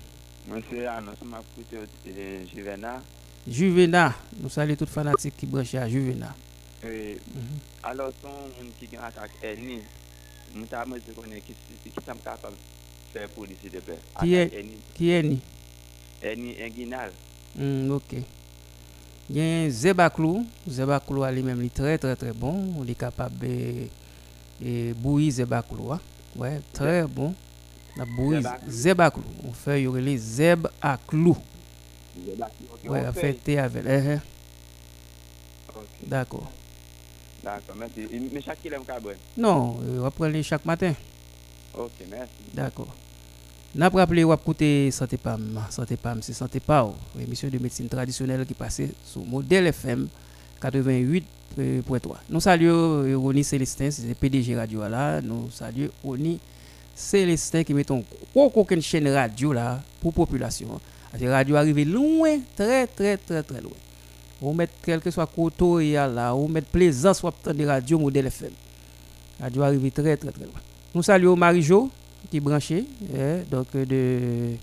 [0.48, 3.02] Monsieur Annonce m'a écouté euh, Juvena.
[3.48, 6.34] Juvena, nous saluons tous les fanatiques qui branchent à Juvena.
[6.84, 7.60] Mhm.
[7.84, 8.72] Alors, son moun
[14.16, 15.40] a de Eni, qui est ni?
[16.22, 17.12] Eni Enguinal.
[17.56, 18.16] Hmm, ok.
[19.36, 20.46] A un Zebaklou.
[20.68, 22.82] Zebaklou a lui-même il est très très très bon.
[22.84, 23.88] Il est capable de
[24.62, 25.92] de bouillir Zebaklou.
[25.94, 26.00] hein.
[26.36, 27.34] Ouais, très bon.
[27.96, 28.72] La bouillie Zebaklou.
[28.72, 29.24] Zebaklou.
[29.48, 31.38] On fait y aurait les Zeb à clou.
[32.86, 33.06] Ouais.
[35.76, 36.52] Ok, D'accord.
[37.44, 38.08] D'accord, merci.
[38.32, 39.16] Mais chaque cabane.
[39.38, 40.94] Non, euh, on va prendre les chaque matin.
[41.78, 42.32] Ok, merci.
[42.54, 42.96] D'accord.
[43.76, 45.60] N'a pas rappelé, on va écouter Santé Pam.
[45.72, 50.08] Santé Pam, c'est Santé Pao, émission de médecine traditionnelle qui passait sur Modèle FM
[50.62, 51.24] 88.3.
[52.30, 55.22] Nous saluons euh, Ronnie Célestin, c'est le PDG radio là.
[55.22, 56.40] Nous saluons Ronnie
[56.94, 58.02] Célestin qui met un
[58.36, 60.80] gros coquin chaîne radio là pour la population.
[61.20, 63.74] La radio arrive loin, très très très très loin.
[64.46, 68.28] On met quel que soit Koto et là, on met plaisance ou de radio Modèle
[68.28, 68.52] FM.
[69.40, 70.60] Radio arrive très très très loin.
[70.94, 71.90] Nous saluons Marie-Jo
[72.30, 74.58] qui est branché, eh, donc euh, de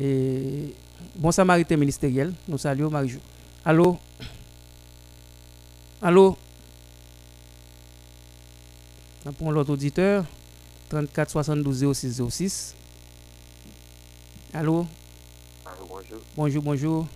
[0.00, 0.72] et,
[1.16, 2.32] Bon Samaritain ministériel.
[2.46, 3.18] Nous saluons Marie-Jo.
[3.64, 3.98] Allô?
[6.00, 6.36] Allô?
[9.26, 10.24] On prend l'autre auditeur.
[10.90, 12.74] 34 72 06 06.
[14.54, 14.86] Allô?
[15.66, 16.18] Allô, bonjour.
[16.36, 17.06] Bonjour, bonjour.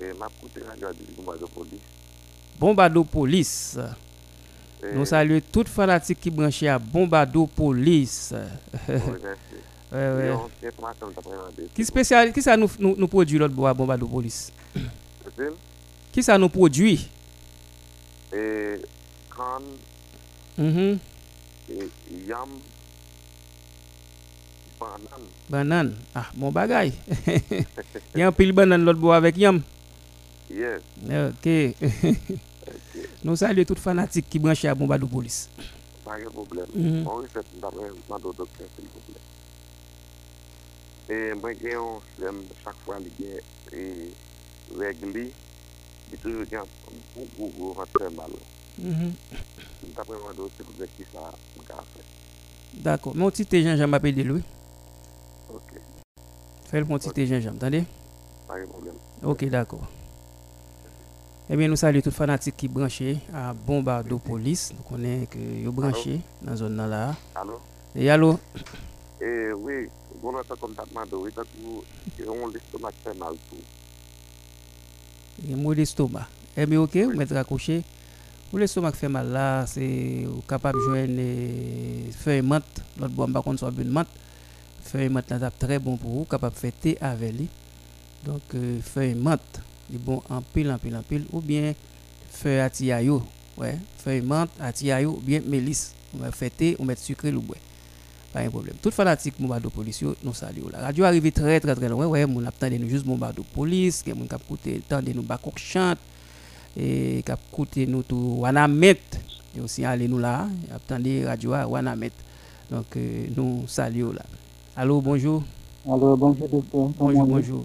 [0.00, 0.88] Radio.
[2.58, 3.78] Bombado Police.
[4.82, 7.48] Et- Nous saluons toutes fanatiques qui branchent à Bombado.
[9.92, 10.26] Ouais, ouais.
[10.28, 11.50] Et on sait comment ça nous a.
[11.74, 14.52] Qui spécial, qui ça nous, nous, nous produit l'autre bois Bombado Police?
[14.72, 15.50] C'est-il?
[16.12, 17.08] Qui ça nous produit?
[18.32, 18.76] Et
[19.28, 19.58] quand
[20.56, 20.98] Mhm.
[21.70, 21.88] et
[22.28, 22.48] yam
[24.78, 25.26] banane.
[25.48, 25.94] Banane.
[26.14, 26.92] Ah, bon bagay.
[28.14, 29.60] Il y a un pile banane l'autre bois avec yam.
[30.50, 30.82] Yes.
[31.06, 31.46] Ok.
[33.22, 35.48] Nous saluons toutes fanatiques qui branchent à Bombado Police.
[36.04, 36.66] Pas de problème.
[36.74, 37.06] Mhm.
[37.06, 39.20] On fait d'après ma docteur, s'il vous plaît.
[41.08, 43.40] Et moi, j'ai un flemme chaque fois, il y a
[44.78, 45.30] règle,
[46.12, 46.64] il toujours y a
[47.36, 48.30] gros, rentre très mal.
[49.96, 51.32] D'après ma docteur, c'est pour qui ça,
[51.68, 52.04] gars fait.
[52.74, 53.14] D'accord.
[53.16, 54.42] Mon petit gingembre m'appelle de lui.
[55.52, 55.80] Ok.
[56.70, 57.84] Fais le petit gingembre, attendez.
[58.48, 58.94] Pas de problème.
[59.22, 59.88] Ok, d'accord.
[61.52, 63.02] Eh bien, nous saluons tous les fanatiques qui branchent
[63.34, 64.72] à Bombardo Police.
[64.72, 67.16] Nous connaissons que vous branché dans la zone là.
[67.34, 67.60] Allô?
[67.96, 68.38] Et allô?
[69.20, 69.88] Eh oui,
[70.22, 71.82] on a do, ita ku
[72.28, 73.56] on l'estomac fait mal tout.
[75.42, 76.28] Il y a d'estomac.
[76.56, 77.82] Eh bien, ok, vous mettez raccroché.
[78.48, 82.84] Pour l'estomac fait mal là, c'est capable de joindre euh, feuille menthe.
[82.96, 84.06] L'autre bois, par contre, soit une menthe.
[84.84, 86.24] Feuille menthe, là, très bon pour vous.
[86.26, 87.48] Capable de thé avec lui.
[88.24, 88.42] Donc,
[88.82, 89.60] feuille menthe,
[89.94, 90.22] est bon
[90.52, 91.24] pile, en pile.
[91.32, 91.74] Ou bien
[92.30, 93.22] feuille atiayo.
[93.56, 95.92] Ouais, feuille menthe, atiayo, ou bien mélisse.
[96.14, 97.56] On va faire thé, on met sucré, le bois.
[98.32, 98.76] Pas un problème.
[98.80, 100.68] Toute fanatique Bombado Police, yo, nous saluons.
[100.70, 102.06] La radio arrive très très très loin.
[102.06, 105.98] Ouais, mon attendez nous juste Bombado Police, que mon cap côté tendez nous bakok chante
[106.76, 109.00] et cap côté nous tout Wanamet.
[109.56, 112.12] Et aussi allez nous là, attendez radio à Wanamet.
[112.70, 114.22] Donc euh, nous saluons là.
[114.76, 115.42] Allô, bonjour.
[115.84, 116.90] Alors, bonjour, docteur.
[116.98, 117.64] Bonjour, bonjour.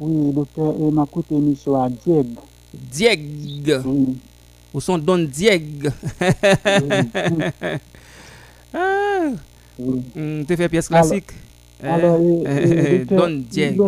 [0.00, 2.26] Oui, docteur, et ma coûte émission à Dieg.
[2.72, 3.74] Dieg.
[4.72, 5.90] Ou son Don Dieg.
[8.74, 9.30] ah.
[9.78, 11.30] Mm, tu fais pièce classique.
[11.82, 12.18] alors,
[13.10, 13.80] Don Dieg.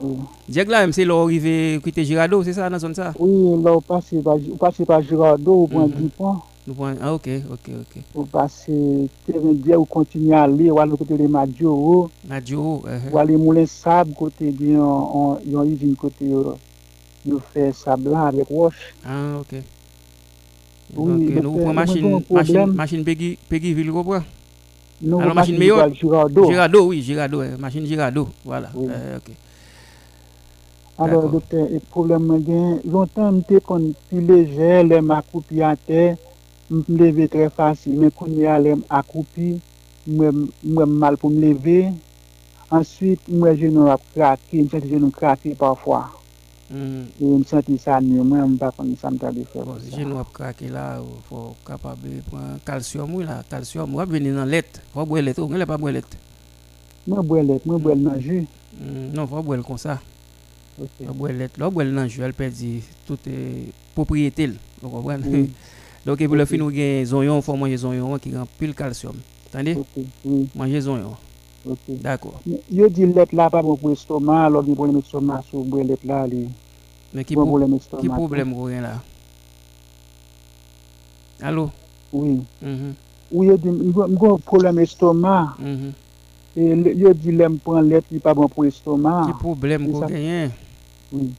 [0.00, 0.16] Oui.
[0.48, 3.12] Dieg là, même c'est l'arrivée quitter Girado, c'est ça dans la zone ça?
[3.18, 6.02] Oui, là, vous passez par, vous prenez Mhm.
[6.02, 6.42] 10 points.
[6.66, 8.02] Nous prenons- Ah, ok, ok, ok.
[8.14, 12.98] Vous passez terrain Dieg, vous continuez à aller, vous allez côté de Madjoro, Radio, euh,
[13.10, 16.54] vous allez Moulin Sable, côté bien, on, il y a une usine côté, euh,
[17.26, 18.94] nous fait sable là avec roche.
[19.04, 19.60] Ah, ok.
[20.96, 22.72] Oui, machine, avons un machine, problème.
[22.74, 24.24] machine Peggy, Peggyville, vous comprenez
[25.02, 26.44] Nous, Alors, machine meilleure par Girardot.
[26.46, 28.70] Girado, oui, Girado, euh, machine Girado, voilà.
[28.74, 28.86] Oui.
[28.88, 29.34] Euh, ok.
[30.96, 36.16] Alors, docteur, le problème, gen, longtemps, j'étais kon plus léger, les accroupi à terre,
[36.70, 39.54] m leve tre fasil, men konye alem akoupi,
[40.08, 41.92] mwen mal pou m leve,
[42.72, 46.06] answit mwen jenon ap krati, m senti jenon krati pafwa.
[46.70, 47.04] Mm.
[47.20, 49.64] E m senti sa nye, mwen m bakon sa m tabi fè.
[49.92, 50.96] Jenon ap krati la,
[51.28, 55.52] fò kapabe pwen kalsyom wè la, kalsyom wè bini nan let, fò bwe let, ou
[55.52, 56.18] mwen lè pa bwe let?
[57.04, 58.40] Mwen bwe let, mwen bwe let nan ju.
[58.80, 59.12] Mm.
[59.12, 60.00] Non, fò bwe let kon sa.
[60.80, 64.90] Fò bwe let, lò bwe let nan ju, el pedi toute eh, propriété l, lò
[64.96, 65.22] kompren.
[65.28, 65.72] Mm.
[66.06, 66.38] Donc, et pour okay.
[66.40, 69.14] le fin, nous avons zonyon, il faut manger zonyon qui a plus le calcium.
[69.46, 69.74] Attendez?
[69.74, 70.06] Okay.
[70.24, 70.48] Oui.
[70.54, 71.16] Manger zonyon.
[71.66, 71.94] Okay.
[71.96, 72.40] D'accord.
[72.46, 76.26] Je dis let là, pas pour l'estomac, alors il problème estomac, si vous let là,
[76.30, 76.48] il
[77.14, 78.02] Mais qui bon problème estomac?
[78.02, 79.00] Qui problème vous avez là?
[81.40, 81.70] Allô?
[82.12, 82.42] Oui.
[82.62, 82.92] Mm -hmm.
[83.32, 85.54] Oui, je dis, un problème estomac.
[85.58, 85.92] Mm -hmm.
[86.56, 89.26] Et je dis, l'aime prendre let, il pas bon pour l'estomac.
[89.26, 90.50] Qui problème vous avez?
[91.12, 91.32] Oui.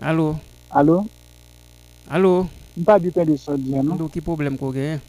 [0.00, 0.34] Allô?
[0.70, 1.04] Allô?
[2.08, 2.46] Allô?
[2.80, 3.98] Mpa bi pen de sodyen, non?
[4.00, 5.00] Do ki problem ko gen?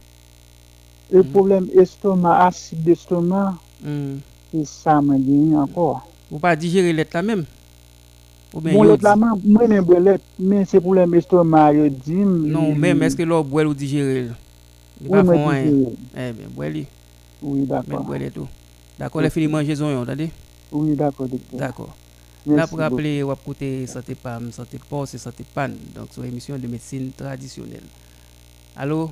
[1.08, 1.30] E mm.
[1.32, 4.18] problem estoma, asid estoma, mm.
[4.52, 6.02] e sa man gen ankor.
[6.28, 7.46] Ou pa digere let la men?
[8.52, 12.18] Bon let la man, mwen men bwe let, men se problem estoma yo di.
[12.20, 14.34] Non, men, eske lor bwe ou digere?
[15.06, 15.96] Ou mwen digere.
[16.12, 16.84] Eh, ben, bwe li.
[17.40, 17.88] Oui, d'akor.
[17.88, 18.48] Men bwe let ou.
[18.98, 20.28] D'akor, le fini manje zon yon, dade?
[20.68, 21.56] Oui, d'akor, dikte.
[21.56, 21.88] D'akor.
[22.44, 26.24] Merci Là, pour rappeler, wap koute Santé PAM, Santé POS et Santé PAN, donc sur
[26.24, 27.84] émission de médecine traditionnelle.
[28.74, 29.10] Allô?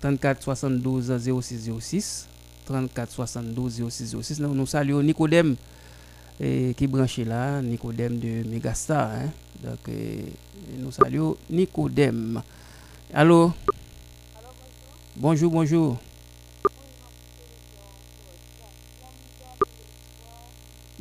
[0.00, 2.26] 34 72 06 06.
[2.64, 4.40] 34 72 06 06.
[4.40, 5.56] Nous, nous saluons Nicodème
[6.40, 9.10] eh, qui est branché là, Nicodème de Megastar.
[9.10, 9.28] Hein?
[9.62, 10.24] Donc, eh,
[10.78, 12.40] nous saluons Nicodème.
[13.12, 13.52] Allô?
[15.16, 15.98] Bonjour, bonjour.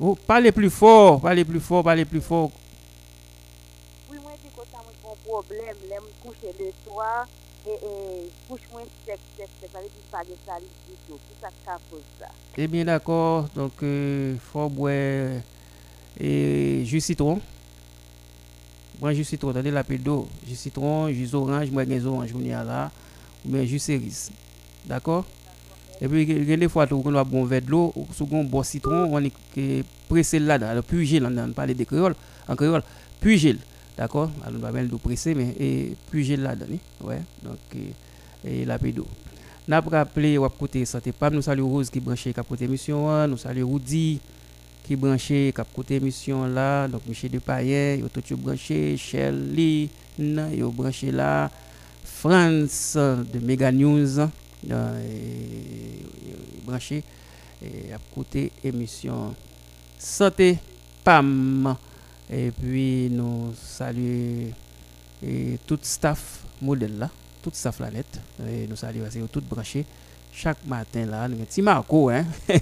[0.01, 2.51] Oh, parlez plus fort, parlez plus fort, parlez plus fort.
[4.09, 7.27] Oui, mwen di konta mwen kon problem, lè mwen kouche le soir,
[7.67, 7.91] e, e
[8.47, 11.75] kouche mwen sek, sek, sek, sa ve di pa gen sali ditou, ki sa ka
[11.89, 12.31] pose sa.
[12.55, 13.49] Eh bien, d'accord.
[13.55, 15.41] Donc, euh, faut boire
[16.17, 17.41] et jus citron.
[18.99, 20.29] Boire jus citron, attendez la d'eau.
[20.47, 22.91] Jus citron, jus orange, moi, jus orange, a là.
[23.45, 24.31] Ou bien jus cerise.
[24.85, 25.25] D'accord?
[26.01, 28.63] Et puis, il y a des fois, on va bon verre de l'eau, second bon
[28.63, 30.69] citron, on est pressé là-dedans.
[30.71, 32.15] Alors, puis gel, on a parlé de créole,
[32.47, 32.83] en créole,
[33.19, 33.57] puis gel.
[33.97, 34.31] D'accord?
[34.45, 36.67] Alors, on va mettre l'eau pressée, mais et gel là-dedans.
[36.69, 36.79] ni?
[37.05, 37.21] Ouais.
[37.43, 37.79] Donc, euh,
[38.45, 39.05] et la d'eau.
[39.67, 43.07] N'a pas rappelé ou côté santé PAM, nous saluons Rose qui branché cap côté émission,
[43.09, 43.27] hein.
[43.27, 44.19] nous saluons Rudy
[44.83, 50.71] qui branché cap côté émission là, donc Michel Depayen, yo tout yo branché, Shelly, yo
[50.71, 51.51] branché là,
[52.03, 54.27] France de Mega News, et- et
[56.63, 57.03] branché
[57.63, 59.33] à côté émission
[59.97, 60.57] santé
[61.03, 61.75] PAM.
[62.29, 64.51] Et puis nous saluons
[65.65, 67.09] tout staff modèle là,
[67.41, 68.21] tout staff la net.
[68.47, 69.85] Et nous saluons c'est tout branché
[70.31, 72.25] chaque matin là, nous petit Marco hein.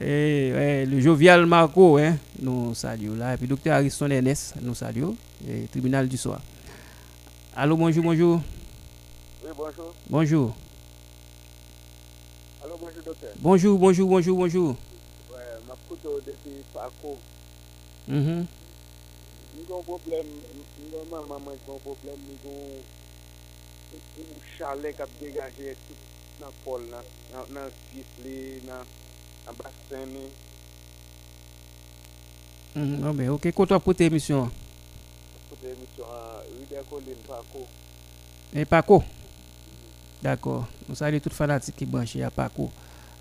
[0.00, 5.16] le jovial Marco hein, nous saluons là et puis docteur Ariston Ernest, nous saluons
[5.70, 6.40] tribunal du soir.
[7.54, 8.40] Allô, bonjour, bonjour.
[9.56, 9.94] bonjour.
[10.08, 10.54] Bonjour.
[12.62, 13.32] Allô, bonjour, docteur.
[13.40, 14.76] Bonjour, bonjour, bonjour, bonjour.
[15.32, 17.16] Ouais, ma couteau euh, depuis Paco.
[18.08, 18.46] Mm -hmm.
[19.56, 20.26] Nous avons un problème,
[20.80, 22.68] nous avons maman, nous avons un problème, nous avons
[23.94, 25.94] un chalet qui a dégagé tout
[26.40, 30.06] dans le pôle, dans dans le fils, dans dans le bassin.
[32.74, 33.04] Non, mm-hmm.
[33.08, 34.50] ah, mais ok, quand tu as porté l'émission?
[35.48, 36.04] Pour l'émission,
[36.58, 37.66] rue des collines, Paco.
[38.54, 39.02] Et Paco?
[40.22, 40.66] D'accord.
[40.88, 42.70] Nous saluons tous les fanatiques qui branchent à Paco.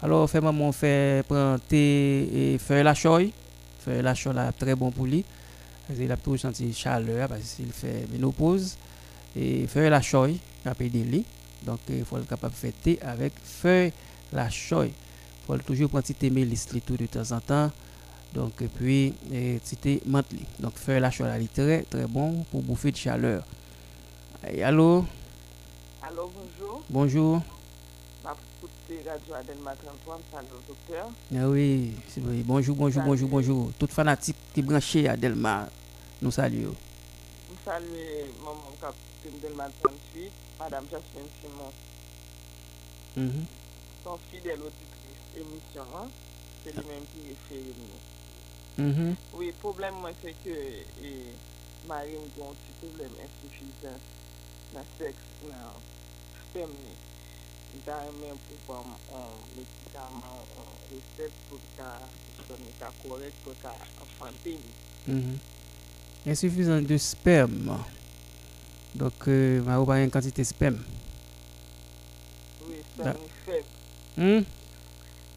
[0.02, 3.32] Alors, fait maman fait prendre thé et faire la choy.
[3.80, 5.24] Faire la choy là, très bon pour lui.
[5.94, 8.76] Qu'il a toujours senti chaleur parce qu'il fait ménopause.
[9.36, 11.26] Et faire la choy, après des lits.
[11.66, 13.92] Donc, il faut être capable de faire thé avec feuille
[14.32, 14.88] la choy.
[14.88, 17.72] Il faut toujours prendre thé mélisse li tout de temps en temps.
[18.34, 19.14] Donc, puis,
[19.82, 20.28] thé menthe.
[20.60, 23.44] Donc, feuille la choy il est très, très bon pour bouffer de chaleur.
[24.48, 25.06] Et allô?
[26.02, 26.36] Allô, bonjour.
[26.36, 26.36] Bonjour.
[26.36, 26.75] Ma écoute Radio Adelma 33, salut
[30.68, 31.10] docteur.
[31.36, 31.94] Ah oui.
[32.46, 33.72] Bonjour, bonjour, bonjour, bonjour.
[33.80, 35.68] Tout fanatique qui branché à Delma,
[36.22, 36.76] nous saluons.
[37.50, 41.72] Je salue maman capitaine Delma 38, Madame Jasmine Simon,
[43.18, 43.46] Mhm.
[44.04, 46.08] son fidèle auditrice émission, hein?
[46.64, 48.84] c'est lui-même qui réfère nous.
[48.84, 49.16] Mhm.
[49.34, 51.26] Oui, le problème, moi, c'est que et,
[51.88, 54.02] Marie a un petit problème insuffisance
[54.74, 55.95] dans le sexe, dans
[60.92, 61.84] recette pour que
[62.48, 63.68] ce soit correct, pour que
[64.02, 64.58] enfanter.
[65.08, 65.14] ni.
[65.14, 65.38] Mhm.
[66.28, 67.78] Insuffisance de sperme.
[68.96, 70.80] Donc, euh, ma pas une quantité de sperme.
[72.68, 73.66] Oui, sperme faible.
[74.18, 74.44] Hmm?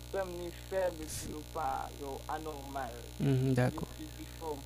[0.09, 2.93] sperme ni faible puis yo pas yo anormal.
[3.55, 3.89] D'accord.
[3.99, 4.61] Physiforme.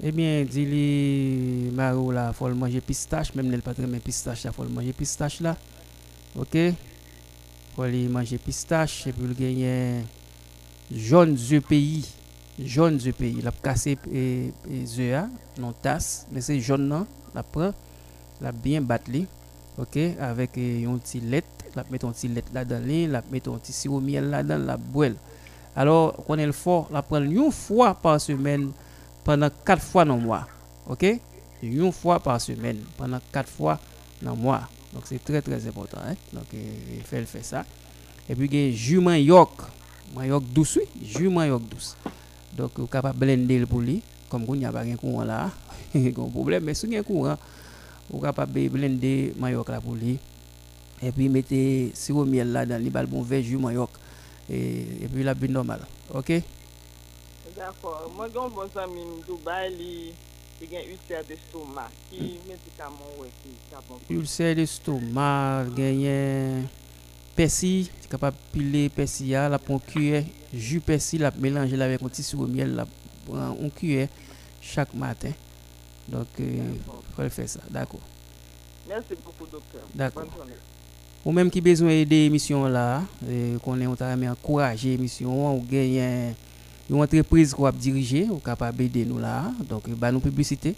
[0.00, 4.44] Eh bien, dis-lui, Maro, là, faut le manger pistache, même le pas très bien pistache,
[4.44, 5.40] le manger pistache.
[6.38, 6.56] Ok?
[7.74, 10.04] Faut aller manger pistache, et puis le gagner
[10.92, 12.08] jaune œufs pays.
[12.58, 13.40] Jaune œufs pays.
[13.42, 15.28] La casser et, et œufs,
[15.58, 17.06] non tasse, mais c'est jaune, non?
[17.34, 17.72] La prend,
[18.40, 19.26] la bien battre, li,
[19.76, 19.98] ok?
[20.20, 23.72] Avec eh, un petit lait, la mettre un petit lait là-dedans, la mettre un petit
[23.72, 25.10] sirop miel là-dedans, la boire.
[25.74, 28.72] Alors, quand elle fort, la prendre une fois par semaine
[29.24, 30.46] pendant 4 fois dans le mois.
[30.88, 31.20] OK?
[31.62, 33.78] Une fois par semaine, pendant 4 fois
[34.22, 34.62] dans le mois.
[34.92, 35.98] Donc, c'est très, très important.
[36.06, 36.14] Hein?
[36.32, 37.64] Donc, il fait, fait ça.
[38.28, 39.50] Et puis, il y a jus manioc.
[40.14, 41.48] Manioc douce, oui.
[41.70, 41.96] Douce.
[42.56, 44.02] Donc, vous capable de blender pour lui.
[44.28, 45.50] Comme vous n'avez pas de courant là.
[45.94, 47.38] Il problème, mais si vous avez un courant,
[48.10, 50.18] vous capable de blender manioc là pour lui.
[51.02, 53.90] Et puis, mettez sirop miel là dans le bon verre jus manioc.
[54.50, 55.80] Et, et puis, la bien normal.
[56.12, 56.32] OK?
[57.56, 58.10] D'accord.
[58.14, 60.12] Moi, j'ai un bon ami Dubaï,
[60.60, 61.90] li, il a ulcère d'estomac.
[62.10, 64.16] Qui médicament ouais, qui est bon lui?
[64.16, 66.62] ulcère d'estomac, gagné
[67.36, 71.84] persil, tu capable de piler persil, là, la prendre cuillère, jus persil, la mélanger là
[71.84, 72.86] avec un petit sirop miel, la
[73.26, 74.08] prend une cuillère
[74.60, 75.32] chaque matin.
[76.08, 76.80] Donc, il
[77.14, 77.60] faut faire ça.
[77.70, 78.00] D'accord.
[78.88, 79.82] Merci beaucoup, docteur.
[79.94, 80.24] D'accord.
[81.24, 85.60] Ou même qui besoin des émissions là, euh, qu'on est on t'a encourager émission, ou
[85.60, 86.34] gagne
[86.88, 89.52] une entreprise qu'on va diriger, ou capable d'aider nous là.
[89.68, 90.74] Donc, bah nous publicité.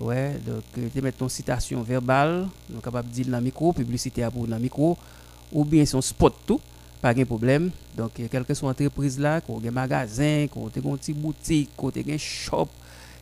[0.00, 4.22] Ouais, donc te mettre ton citation verbale, nous capable de dire dans le micro, publicité
[4.24, 4.96] à pour dans le micro,
[5.52, 6.60] ou bien son spot tout,
[7.00, 7.70] pas de problème.
[7.96, 11.16] Donc, euh, quelle que soit l'entreprise là, qu'on a un magasin, qu'on a une petite
[11.16, 12.68] boutique, qu'on a un shop,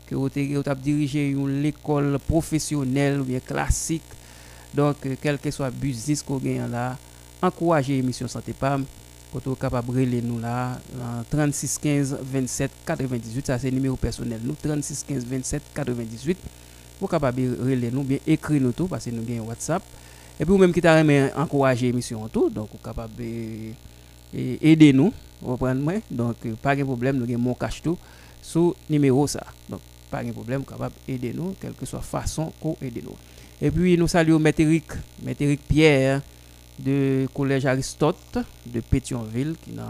[0.07, 4.03] que vous avez dirigé une école professionnelle ou bien classique.
[4.72, 6.97] Donc, euh, quel que soit le business qu'on gagne là,
[7.43, 8.85] encouragez l'émission Santé PAM.
[9.33, 14.41] De relayer nous là, en 36 15 27 98, ça c'est le numéro personnel.
[14.43, 16.39] Nous, 36 15 27 98.
[16.99, 18.18] Vous êtes capable de relayer nous, bien
[18.61, 19.83] nous tout, parce que nous avons WhatsApp.
[20.39, 23.72] Et puis, vous même qui avez encouragé l'émission tout, donc vous êtes capable de
[24.35, 25.12] aider nous.
[25.41, 25.95] Vous comprenez moi?
[26.11, 27.97] Donc, euh, pas de problème, nous avons mon cache tout
[28.43, 29.45] sous numéro ça.
[29.68, 33.01] Donc, pas de problème, vous êtes capable d'aider nous, quelle que soit façon qu'on aide
[33.05, 33.16] nous.
[33.62, 34.85] Et puis nous saluons Maître Eric,
[35.22, 36.22] Maître Eric Pierre
[36.85, 39.85] de Collège Aristote de Pétionville qui dans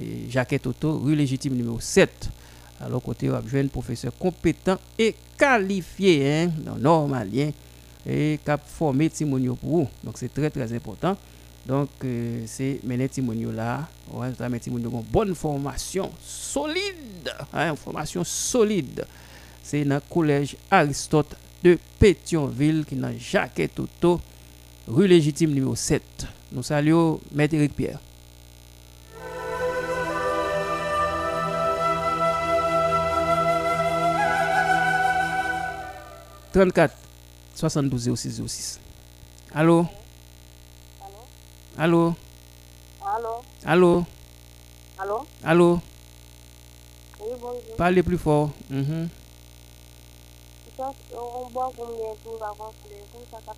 [0.00, 2.30] eh, Jacquette Auto, rue légitime numéro 7.
[2.80, 7.50] Alors côté on a de professeur compétent et qualifié hein, dans normalien
[8.06, 9.88] et cap formé Timonio pour vous.
[10.04, 11.16] Donc c'est très très important.
[11.66, 13.88] Donc euh, c'est mener Timonio là,
[14.38, 19.04] ça met Timonio une bonne formation solide, hein, formation solide.
[19.62, 24.20] C'est dans collège Aristote de Pétionville qui est dans Jacquette Auto,
[24.88, 26.02] rue légitime numéro 7.
[26.52, 28.00] Nous saluons Maître Eric Pierre.
[36.52, 36.96] «34
[37.54, 38.80] 72 06 06.
[39.54, 39.86] Allô?
[41.76, 42.14] Allô?
[43.04, 43.42] Allô?
[43.64, 44.06] Allô?
[44.98, 45.26] Allô?
[45.44, 45.80] Allô?
[47.20, 47.76] Oui, bonjour.
[47.76, 48.50] Parlez plus fort.
[50.76, 53.54] Ça, on boit combien de jours avant que les jours, ça 5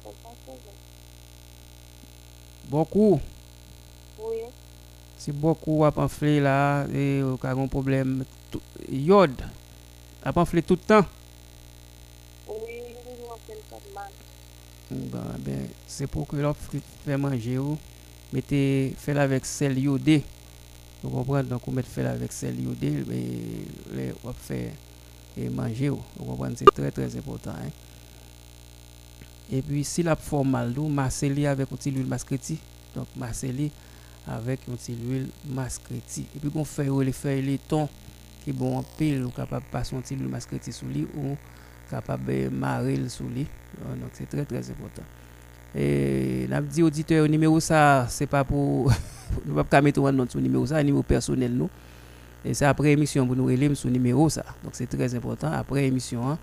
[2.70, 3.20] Beaucoup.
[4.20, 4.36] Oui.
[5.18, 9.42] Si beaucoup a pamphlet là, et au cas un problème, tout- iode,
[10.22, 11.04] a pamphlet tout le temps.
[12.48, 12.54] Oui,
[13.04, 15.36] je m'en fais le cas.
[15.44, 17.76] Ben, c'est pour que l'on fait manger ou
[18.32, 20.22] mettez fait avec sel iodé.
[21.02, 21.48] Vous comprenez?
[21.48, 22.54] Donc, on met fait avec sel
[23.06, 23.22] mais
[23.92, 24.72] les, on fait
[25.36, 25.90] et manger.
[25.90, 26.00] ou.
[26.16, 26.54] Vous comprenez?
[26.56, 27.50] C'est très très important.
[27.50, 27.70] hein.
[29.52, 32.58] Et puis, si la forme mal, masser avec une petite huile masquetti.
[32.94, 33.70] Donc, masser
[34.26, 36.26] avec une petite huile masquetti.
[36.36, 37.88] Et puis, on fait les feuilles, les tons
[38.44, 41.36] qui bon en pile, ou capable de passer une petite huile masquetti sous lui ou
[41.90, 43.46] capable de marrer sous lui.
[43.84, 45.02] Euh, Donc, c'est très très important.
[45.74, 48.92] Et n'a dit auditeur numéro ça, c'est pas pour
[49.46, 51.70] nous pas qu'à mettre sur numéro ça, numéro personnel nous.
[52.44, 54.44] Et c'est après émission pour nous relayer sur numéro ça.
[54.64, 56.38] Donc c'est très important après émission hein,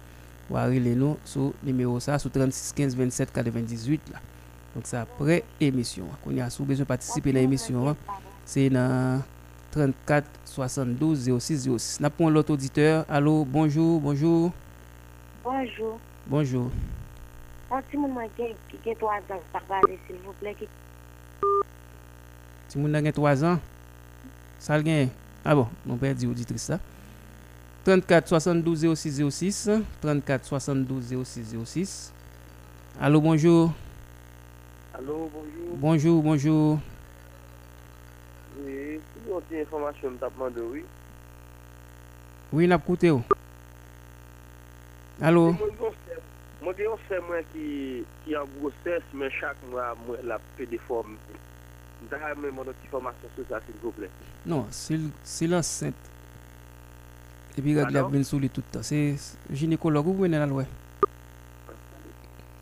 [0.55, 4.19] va relayer nous sur numéro ça sur 36 15 27 98 là.
[4.75, 6.05] Donc c'est après émission.
[6.23, 7.95] Qu'on y a sous besoin de participer à l'émission, hein,
[8.45, 9.21] c'est dans
[9.71, 11.99] 34 72 06 06.
[11.99, 13.05] N'a pas l'autre auditeur.
[13.09, 14.51] Allô, bonjour, bonjour.
[15.43, 15.99] Bonjour.
[16.27, 16.71] Bonjour.
[17.71, 18.43] Un petit moment qui
[18.83, 19.41] qui a 3 ans,
[20.07, 20.55] s'il vous plaît.
[20.57, 20.67] qui-
[22.69, 23.59] Si moun nan gen 3 ans,
[24.59, 24.77] ça.
[25.45, 26.79] Ah bon, mon père dit auditrice ça.
[27.87, 29.69] 34 72 06 06
[30.01, 32.13] 34 72 06 06.
[32.99, 33.71] Allô, bonjour.
[34.93, 35.77] Allô, bonjour.
[35.77, 36.79] Bonjour, bonjour.
[38.59, 40.81] Oui, c'est une ti informasyon m tapman de wè.
[42.51, 43.23] Oui, nap koute ou.
[45.21, 45.53] Allo?
[45.53, 47.69] Mwen gen yon fè mwen ki
[48.25, 51.15] ki an grosses, men chak mwen mwen la pe de form.
[52.01, 54.11] Mwen ta mwen mwen not informasyon sou sa, s'il vous plè.
[54.43, 56.16] Non, sil enceinte.
[57.57, 58.83] E pi règle ap ven sou li touta.
[58.85, 58.97] Se
[59.49, 60.65] ginekolog ou wè nè la lwè?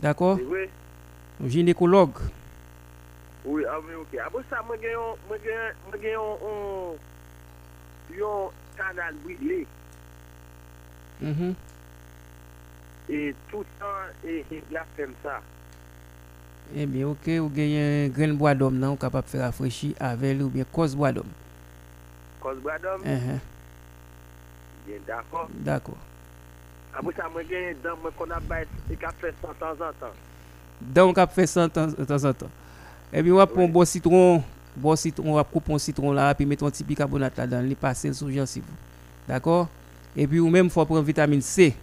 [0.01, 0.39] D'akor?
[0.39, 0.65] Oui.
[1.51, 2.21] Ginekolog.
[3.43, 4.17] Oui, a mwen ok.
[4.23, 9.63] A mwen sa mwen gen yon mwen gen mwen gen yon yon yon kanal brile.
[11.21, 11.55] Mhm.
[13.05, 15.41] E tout an e e la fèm sa.
[16.73, 20.49] Eh bien, ok, ou genyen gren bois d'homme nan, ou kapap fè rafraîchi avec ou
[20.49, 21.35] bien cause bois d'homme.
[22.45, 23.01] Kos bradom?
[23.01, 23.39] Uh
[24.85, 25.49] Bien, d'akor.
[25.65, 25.97] D'accord.
[26.95, 29.97] Apre sa mwen gen dan mwen kon ap bay e ka fè san tan zan
[29.99, 30.13] tan.
[30.79, 32.53] Dan ou kap fè ça de temps de temps en temps.
[33.13, 34.43] Et puis, on va prendre un bon citron,
[34.75, 37.75] bon citron, on va couper un citron là, puis mettre un petit bicarbonate là-dedans, les
[37.75, 38.63] passer sous gencive.
[39.27, 39.69] D'accord?
[40.15, 41.73] Et puis, ou même, faut prendre vitamine C.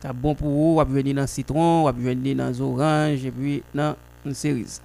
[0.00, 2.60] C'est bon pour vous, on va venir dans le citron, on va venir dans les
[2.60, 3.94] oranges, et puis dans
[4.24, 4.80] une cerise.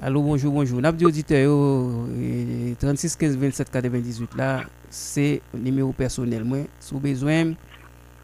[0.00, 0.80] Allô, bonjour, bonjour.
[0.80, 6.44] N'a eh, 36 15 27 98 là, c'est numéro personnel.
[6.44, 7.54] Moi, si vous avez besoin,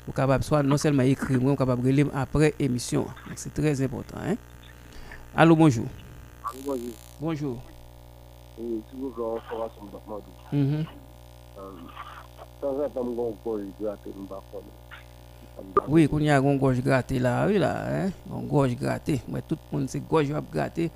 [0.07, 3.07] vous capable soit non seulement écrire, moi, vous capable relire après émission.
[3.37, 4.19] C'est très important.
[4.25, 4.37] Hein?
[5.37, 5.87] Allô, bonjour.
[6.65, 6.79] Bonjour.
[7.21, 7.62] Bonjour.
[8.59, 10.57] Oui, toujours dans de.
[10.57, 10.85] Mhm.
[12.62, 14.62] Une bafone.
[15.89, 18.11] Oui, qu'on y a une gorge grattée là, oui là, hein?
[18.29, 19.21] Une gorge grattée.
[19.29, 20.91] Mais tout le monde c'est gorge va gratter.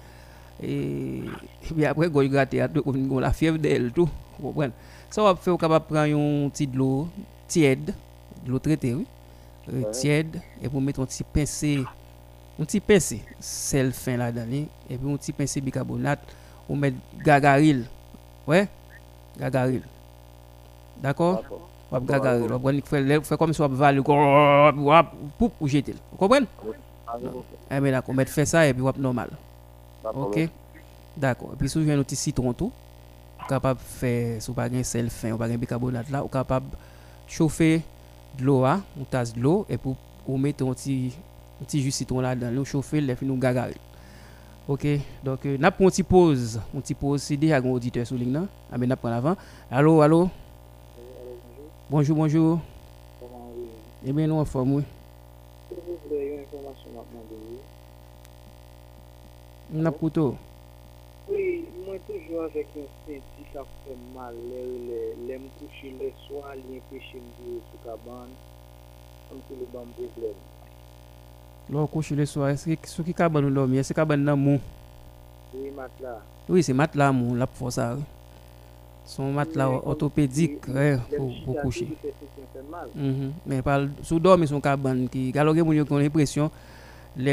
[0.62, 1.22] Et
[1.62, 4.08] puis après gorge grattée, on a la fièvre d'elle tout.
[4.38, 4.72] Vous comprenez?
[5.10, 7.08] Ça va faire capable prendre un petit de l'eau
[7.46, 7.94] tiède,
[8.44, 9.06] de l'eau traitée, oui.
[9.72, 9.90] Euh, Ouais.
[9.90, 11.84] tiède et pour mettre un petit pincé
[12.58, 16.20] un petit pincé sel fin là-dedans et puis un petit pincé bicarbonate
[16.68, 17.84] ou mettre gagaril.
[18.46, 18.66] Ouais?
[19.38, 19.82] Gagaril.
[21.02, 21.42] D'accord?
[21.90, 25.94] Wap gagaril, wap gwen faire faire comme si wap vale wap poup ou jeter.
[26.12, 26.46] Vous comprenez?
[27.70, 29.30] Eh bien d'accord, mettre faire ça et puis wap normal.
[30.02, 30.48] OK?
[31.16, 31.50] D'accord.
[31.52, 32.72] Et puis si vous avez un petit citron tout,
[33.48, 36.66] capable faire si vous pas sel fin, ou pas bicarbonate là, ou capable
[37.26, 37.82] chauffer
[38.38, 39.96] de l'eau, hein, une tasse de l'eau et pour
[40.26, 41.12] ou mettre un petit
[41.60, 43.74] un petit jus citron là dedans, nous chauffer, les nous gagaril.
[44.68, 44.86] OK?
[45.24, 48.16] Donc euh, n'a pas une petite pause, une petite pause, c'est déjà un auditeur sur
[48.16, 48.42] ligne là.
[48.70, 49.36] Ah ben n'a avant.
[49.70, 50.28] Allô, allô?
[51.90, 52.60] Bonjour, bonjour.
[54.04, 54.82] Eh bien, nous en forme, oui.
[59.74, 59.90] Une.
[61.30, 63.12] Oui, moi toujours avec un
[63.52, 64.34] qui fait mal,
[65.38, 68.32] empêcher de me sur cabane,
[69.28, 70.34] comme c'est le bon problème.
[71.70, 74.38] Là, couche le soir, est-ce que ce qui cabane nous dormir, est-ce que cabane nan
[74.38, 74.58] mou?
[75.54, 75.70] Oui.
[76.48, 77.36] Oui, c'est matelas mou,
[77.70, 77.96] ça.
[77.96, 78.02] oui.
[79.04, 79.32] Son
[81.62, 81.88] coucher.
[82.02, 82.88] C'est ce qui fait mal.
[82.94, 83.90] Mhm.
[84.02, 85.98] Sous dormir son cabane qui alors que moun yo kon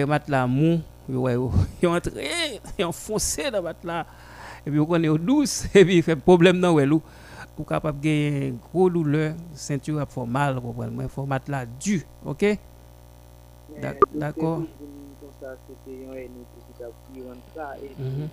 [0.07, 1.27] matelas mou yo
[1.81, 1.91] yo
[2.79, 4.05] dans matelas
[4.65, 7.01] et puis on connaît au douce et puis il fait problème dans lou
[7.55, 10.59] pour capable gagner gros douleur ceinture a fait mal
[10.91, 12.45] mais faut matelas dur OK
[13.81, 15.15] D'ac- d'accord ennemi
[17.97, 18.29] Mhm.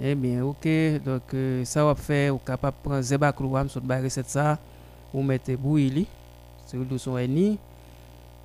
[0.00, 0.66] Eh bien, ok.
[1.04, 4.58] Donc, euh, ça va faire, ou capable de prendre zéba clouam, sur la recette ça,
[5.12, 6.06] ou mettre bouilli,
[6.66, 7.58] sur le son eni.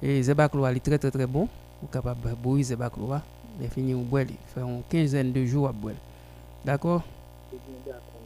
[0.02, 1.48] Et zéba clouam, il est très très très bon.
[1.82, 3.22] Ou capable de bouillir clouam.
[3.62, 5.96] Et fini boire, faire une quinzaine de jours à boire.
[6.64, 7.02] D'accord?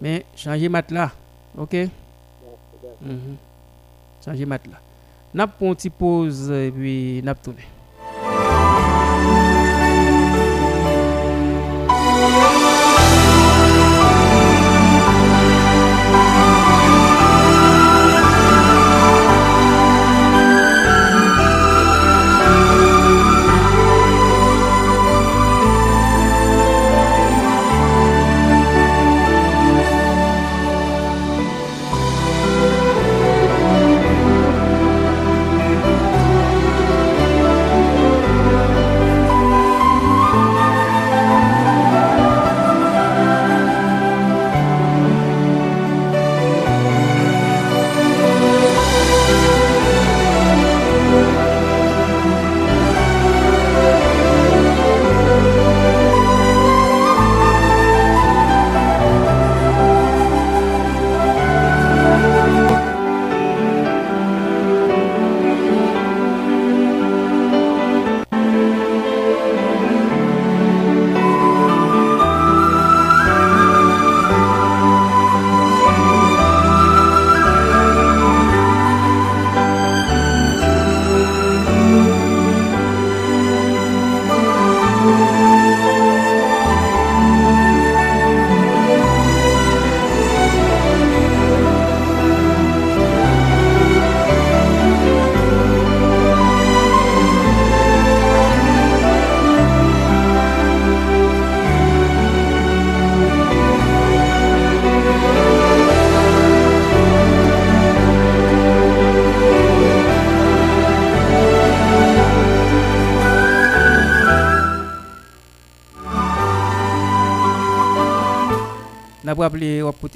[0.01, 1.11] Mais changer matelas,
[1.57, 1.73] ok?
[3.01, 3.37] Mhm.
[4.23, 4.79] Changer matelas.
[5.33, 7.63] N'a pas une petite pause et puis n'a pas tourné.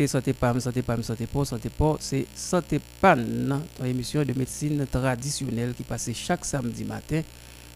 [0.07, 1.69] Santé pam santé pam santé santé
[1.99, 7.21] c'est santé pan une émission de médecine traditionnelle qui passe chaque samedi matin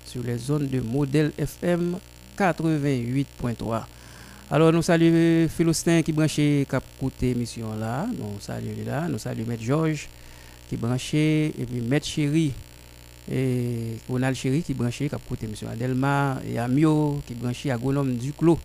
[0.06, 1.97] sur les zones de modèle FM
[2.38, 3.84] 88.3
[4.52, 8.08] alors nous saluons Philostin qui branché cap côté émission là.
[8.18, 9.08] Nous saluons là.
[9.08, 10.10] Nous saluons Maître Georges
[10.68, 12.52] qui branché et puis Maître Chéri
[13.32, 18.34] et Ronald Chéri qui branché cap côté émission Adelma et Amio qui branché agronome du
[18.34, 18.58] Clos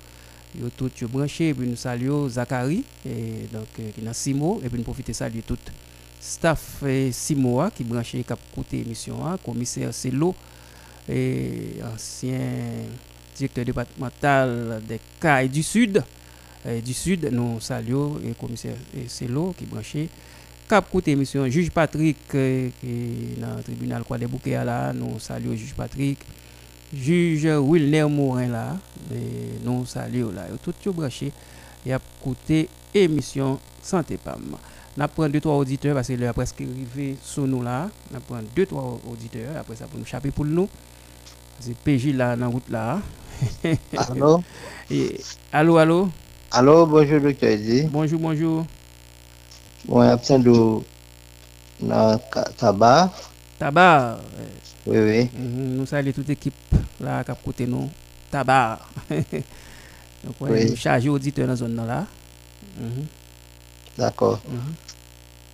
[0.61, 4.61] yo tout yo branché et puis nous saluons Zachary et donc euh, qui dans Simo
[4.65, 5.59] et puis nous profiter saluer tout
[6.21, 10.35] staff et Simo qui branché cap côté émission hein, commissaire Celo
[11.09, 12.39] et ancien
[13.37, 16.03] directeur départemental des CAI du Sud
[16.85, 18.77] du Sud nous saluons et commissaire
[19.09, 20.09] Celo qui branché
[20.69, 21.47] cap côté émission.
[21.49, 26.19] Juge Patrick euh, qui est dans le tribunal quoi des nous saluons juge Patrick
[26.95, 28.77] juge Wilner Morin là,
[29.65, 31.33] nous saluons là, tout tout branché
[31.87, 34.57] et a écouté émission Santé Pam.
[34.97, 37.89] N'a prend deux trois auditeurs parce que est presque arrivé sur nous là.
[38.13, 40.69] N'a prend deux trois auditeurs après ça pour nous chaper pour nous.
[41.61, 43.01] C'est PJ là dans route là.
[43.97, 44.43] Allô?
[44.91, 45.21] Et,
[45.53, 46.09] Allô allô?
[46.53, 47.83] Allô, bonjour docteur Eddy.
[47.91, 48.65] Bonjour bonjour.
[49.87, 50.81] Bon, absent de
[52.57, 53.11] tabac.
[53.65, 54.21] Tabac.
[54.85, 55.21] Oui oui.
[55.33, 55.77] Mm -hmm.
[55.81, 56.53] Nous saluons toute l'équipe
[57.01, 57.89] là qui a côté nous
[58.31, 58.79] tabac.
[60.23, 60.77] Donc on Oui.
[60.77, 62.05] chargé auditeur dans la zone là.
[62.79, 63.07] Mhm.
[63.97, 64.39] D'accord.
[64.47, 64.75] Mhm.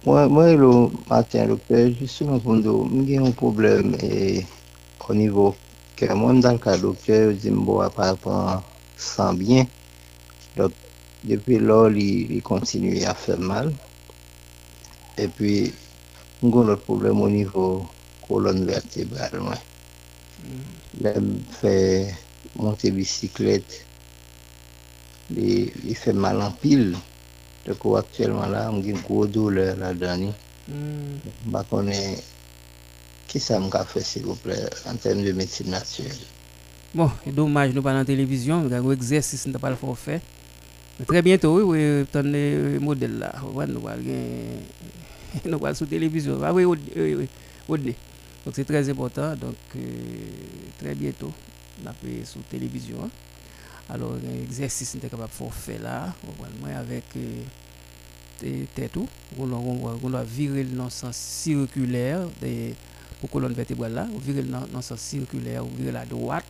[0.05, 4.45] Moi, moi, le matin, docteur, justement, pour nous, j'ai un problème et,
[5.09, 5.55] au niveau
[5.95, 7.51] que moi, dans le cas docteur, je
[7.95, 8.63] par rapport
[8.97, 9.67] sans bien.
[10.57, 10.73] Donc,
[11.23, 13.71] depuis là, il, il continue à faire mal.
[15.17, 15.73] Et puis,
[16.43, 17.87] nous avons l'autre problème au niveau
[18.31, 19.41] colonne vertébrale.
[19.41, 19.63] ouais.
[21.01, 22.15] Là, il fait
[22.57, 23.85] monter bicyclette.
[25.37, 26.97] Il, il fait mal en pile.
[27.67, 30.33] Donc, actuellement, là, j'ai une grosse douleur là-dedans.
[30.69, 30.73] Mm.
[31.47, 32.23] Bah, est...
[33.33, 36.17] Que ça m'a fait, s'il vous plaît, en termes de médecine naturelle?
[36.93, 40.21] Bon, c'est dommage, nous pas la télévision, nous avons un exercice, nous pas le faire.
[40.99, 43.33] Mais très bientôt, oui, oui, ton euh, modèle là,
[43.69, 46.41] nous allons sur télévision.
[46.43, 47.29] Ah oui, oui, oui, oui,
[47.69, 47.95] oui.
[48.45, 49.81] Donc c'est très important, donc euh,
[50.79, 51.31] très bientôt,
[51.85, 52.97] on a sur télévision.
[53.05, 53.11] hein.
[53.91, 57.43] Alors, un exercice, sommes capable de faire là, on va moi avec euh,
[58.75, 62.75] tête on on on doit virer dans le sens circulaire des,
[63.21, 66.45] pour colonne vertébrale là, on virer le sens circulaire, on virer à droite,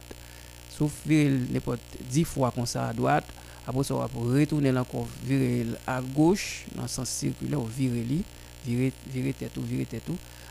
[0.68, 3.24] sauf virer n'importe 10 fois comme ça à droite,
[3.66, 8.03] après ça on va retourner encore virer à gauche dans le sens circulaire, on virer
[8.03, 8.22] li,
[8.64, 10.05] virer virer tête tout, virer tête.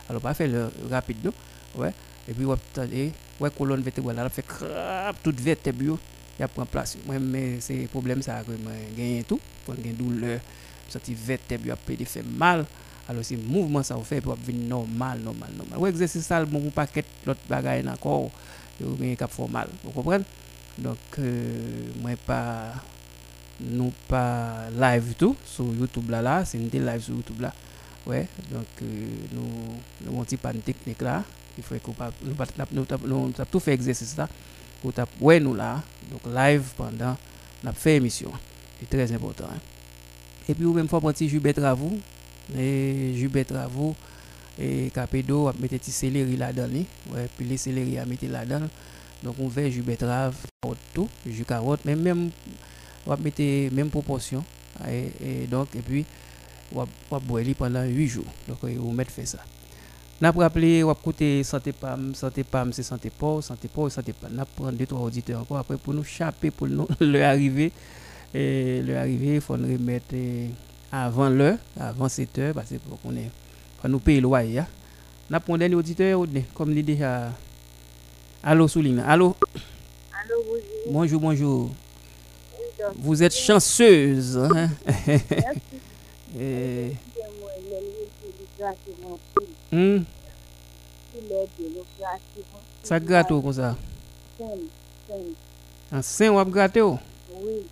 [0.10, 1.34] Alors pas faire le rapide non,
[1.76, 1.93] ouais.
[2.28, 2.89] Et puis on va attendre,
[3.39, 5.97] ouais colonne vertébrale elle fait crap toute vertèbre
[6.41, 6.97] a prend place.
[7.05, 10.39] Moi mais c'est problème ça que moi gagner tout, pour gagner douleur,
[10.89, 12.66] sorti vertèbre yo a pédé fait mal.
[13.07, 15.80] Alors c'est mouvement ça on fait pour venir normal normal normal.
[15.80, 18.32] Ouais exercice ça bon pour paquet l'autre bagaille encore
[18.82, 19.68] yo gagner cap mal.
[19.84, 20.24] Vous comprenez?
[20.78, 22.74] Donc euh, moi pas
[23.60, 27.53] nous pas live tout sur YouTube là là, c'est une live sur YouTube là.
[28.08, 28.86] Ouais, donc euh,
[29.34, 29.41] nous
[30.02, 31.24] nous avons un petit panne technique là,
[31.58, 32.86] il faut qu'on pas nous pas nous
[33.52, 34.28] tout fait exercice là
[34.82, 37.16] pour tap ouais nous là, donc live pendant
[37.64, 38.32] n'a fait émission.
[38.80, 39.45] C'est très important.
[39.54, 39.60] hein.
[40.47, 42.00] Et puis ou même faut prendre jus betravou
[42.58, 43.93] et jus betravou
[44.58, 46.84] et capédo à mettre petit céleri là-dedans
[47.14, 48.68] ouais puis les céleri à mettre là-dedans
[49.24, 50.36] donc on fait jus betterave
[50.93, 52.30] tout jus carotte même même
[53.06, 53.41] on va mettre
[53.76, 54.43] même proportion
[54.89, 56.06] et, et donc et puis
[56.72, 56.88] boire
[57.43, 59.39] lui pendant 8 jours donc on mettre fait ça
[60.22, 64.13] n'a pas rappelé on écouter santé pam santé pam c'est santé pas santé pas santé
[64.13, 67.72] pas n'a prendre deux trois auditeurs encore après pour nous chaper pour nous leur arriver
[68.34, 70.47] et leur arriver il faut nous remettre euh,
[70.91, 72.70] avant l'heure avant 7 heures parce
[73.01, 73.30] qu'on est
[73.82, 74.67] faut nous payer le loyer hein.
[75.30, 77.32] n'a prendre dernier auditeur comme l'idée déjà
[78.43, 79.36] allô Souline allô?
[80.11, 80.91] Allô, bonjour.
[80.91, 81.70] bonjour bonjour
[82.97, 84.70] vous êtes chanceuse hein?
[85.07, 85.59] Merci.
[92.84, 93.00] Ça
[93.32, 93.76] ou comme ça
[95.92, 97.00] en sein ou gratter ou?
[97.42, 97.66] Oui.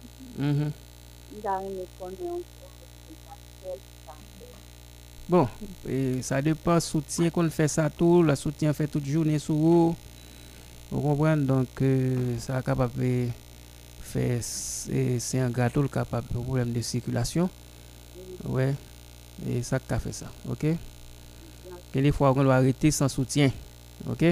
[5.30, 5.48] Bon,
[5.88, 9.96] et ça dépend soutien qu'on fait ça tout, le soutien fait toute journée sur vous.
[10.90, 13.28] Vous comprenez donc euh, ça capable de
[14.02, 17.50] faire c'est un gâteau le capable de problème de circulation.
[18.46, 18.74] Ouais.
[19.48, 20.66] Et ça qui a fait ça, OK?
[21.94, 23.50] Des fois on doit arrêter sans soutien.
[24.10, 24.26] OK?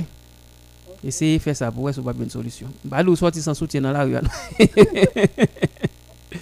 [1.03, 2.67] Essayez de faire ça pour vous avez une solution.
[2.83, 4.13] Bah nous sortir sans soutien dans la rue.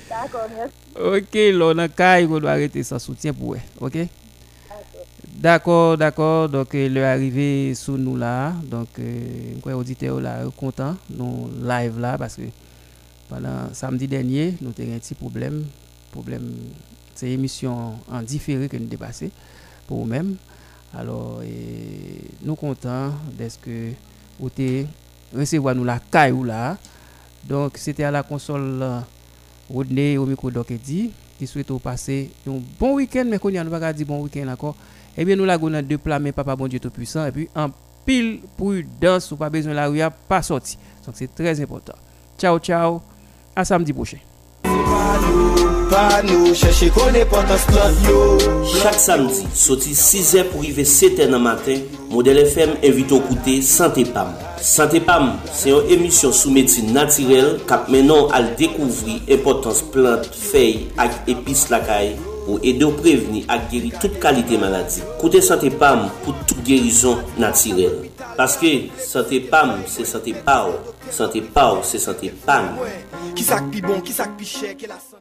[0.09, 0.73] D'accord, merci.
[0.95, 3.55] Ok, là, dans le cas, on doit arrêter sans soutien pour.
[3.79, 3.97] Ok?
[5.35, 6.47] D'accord, d'accord.
[6.49, 8.53] Donc, euh, le arrivé sous nous là.
[8.63, 12.43] Donc, euh, quoi, auditeur là, content, nous live là, parce que
[13.27, 15.65] pendant samedi dernier, nous avons un petit problème.
[16.11, 16.49] Problème,
[17.15, 19.31] c'est émission en différé que nous dépassé
[19.87, 20.35] pour nous-mêmes.
[20.95, 21.41] Alors,
[22.43, 23.91] nous contents d'être que
[24.39, 24.87] vous avez
[25.35, 26.77] recevoir nous la caille là.
[27.47, 28.99] Donc, c'était à la console euh,
[29.69, 34.05] Rodney au micro d'Okedi qui souhaite passer un bon week-end, mais qu'on nous pas dire
[34.05, 34.75] bon week-end encore.
[35.17, 37.69] Eh bien, nous avons deux plats, mais papa bon Dieu tout puissant, et puis en
[38.05, 40.77] pile prudence, ou pas besoin de la rue, pas sorti.
[41.05, 41.93] Donc, c'est très important.
[42.37, 43.01] Ciao, ciao.
[43.55, 44.17] À samedi prochain.
[45.93, 48.19] pa nou Cheche kone potans klas yo
[48.79, 51.83] Chak samdi, soti 6e pou rive 7e nan matin
[52.13, 54.33] Model FM evito koute Santé Pam.
[54.63, 60.87] Santé Pam, se yon emisyon sou medsin natirel Kap menon al dekouvri importans plant, fey
[61.01, 66.07] ak epis lakay Ou ede ou preveni ak geri tout kalite maladi Koute Santé Pam
[66.23, 70.73] pou tout gerizon natirel Paske, Santé Pam se Santé Pau
[71.13, 72.79] Santé Pau se Santé Pam.
[73.37, 75.12] Ki sak pi bon, ki sak pi chè, ke la sa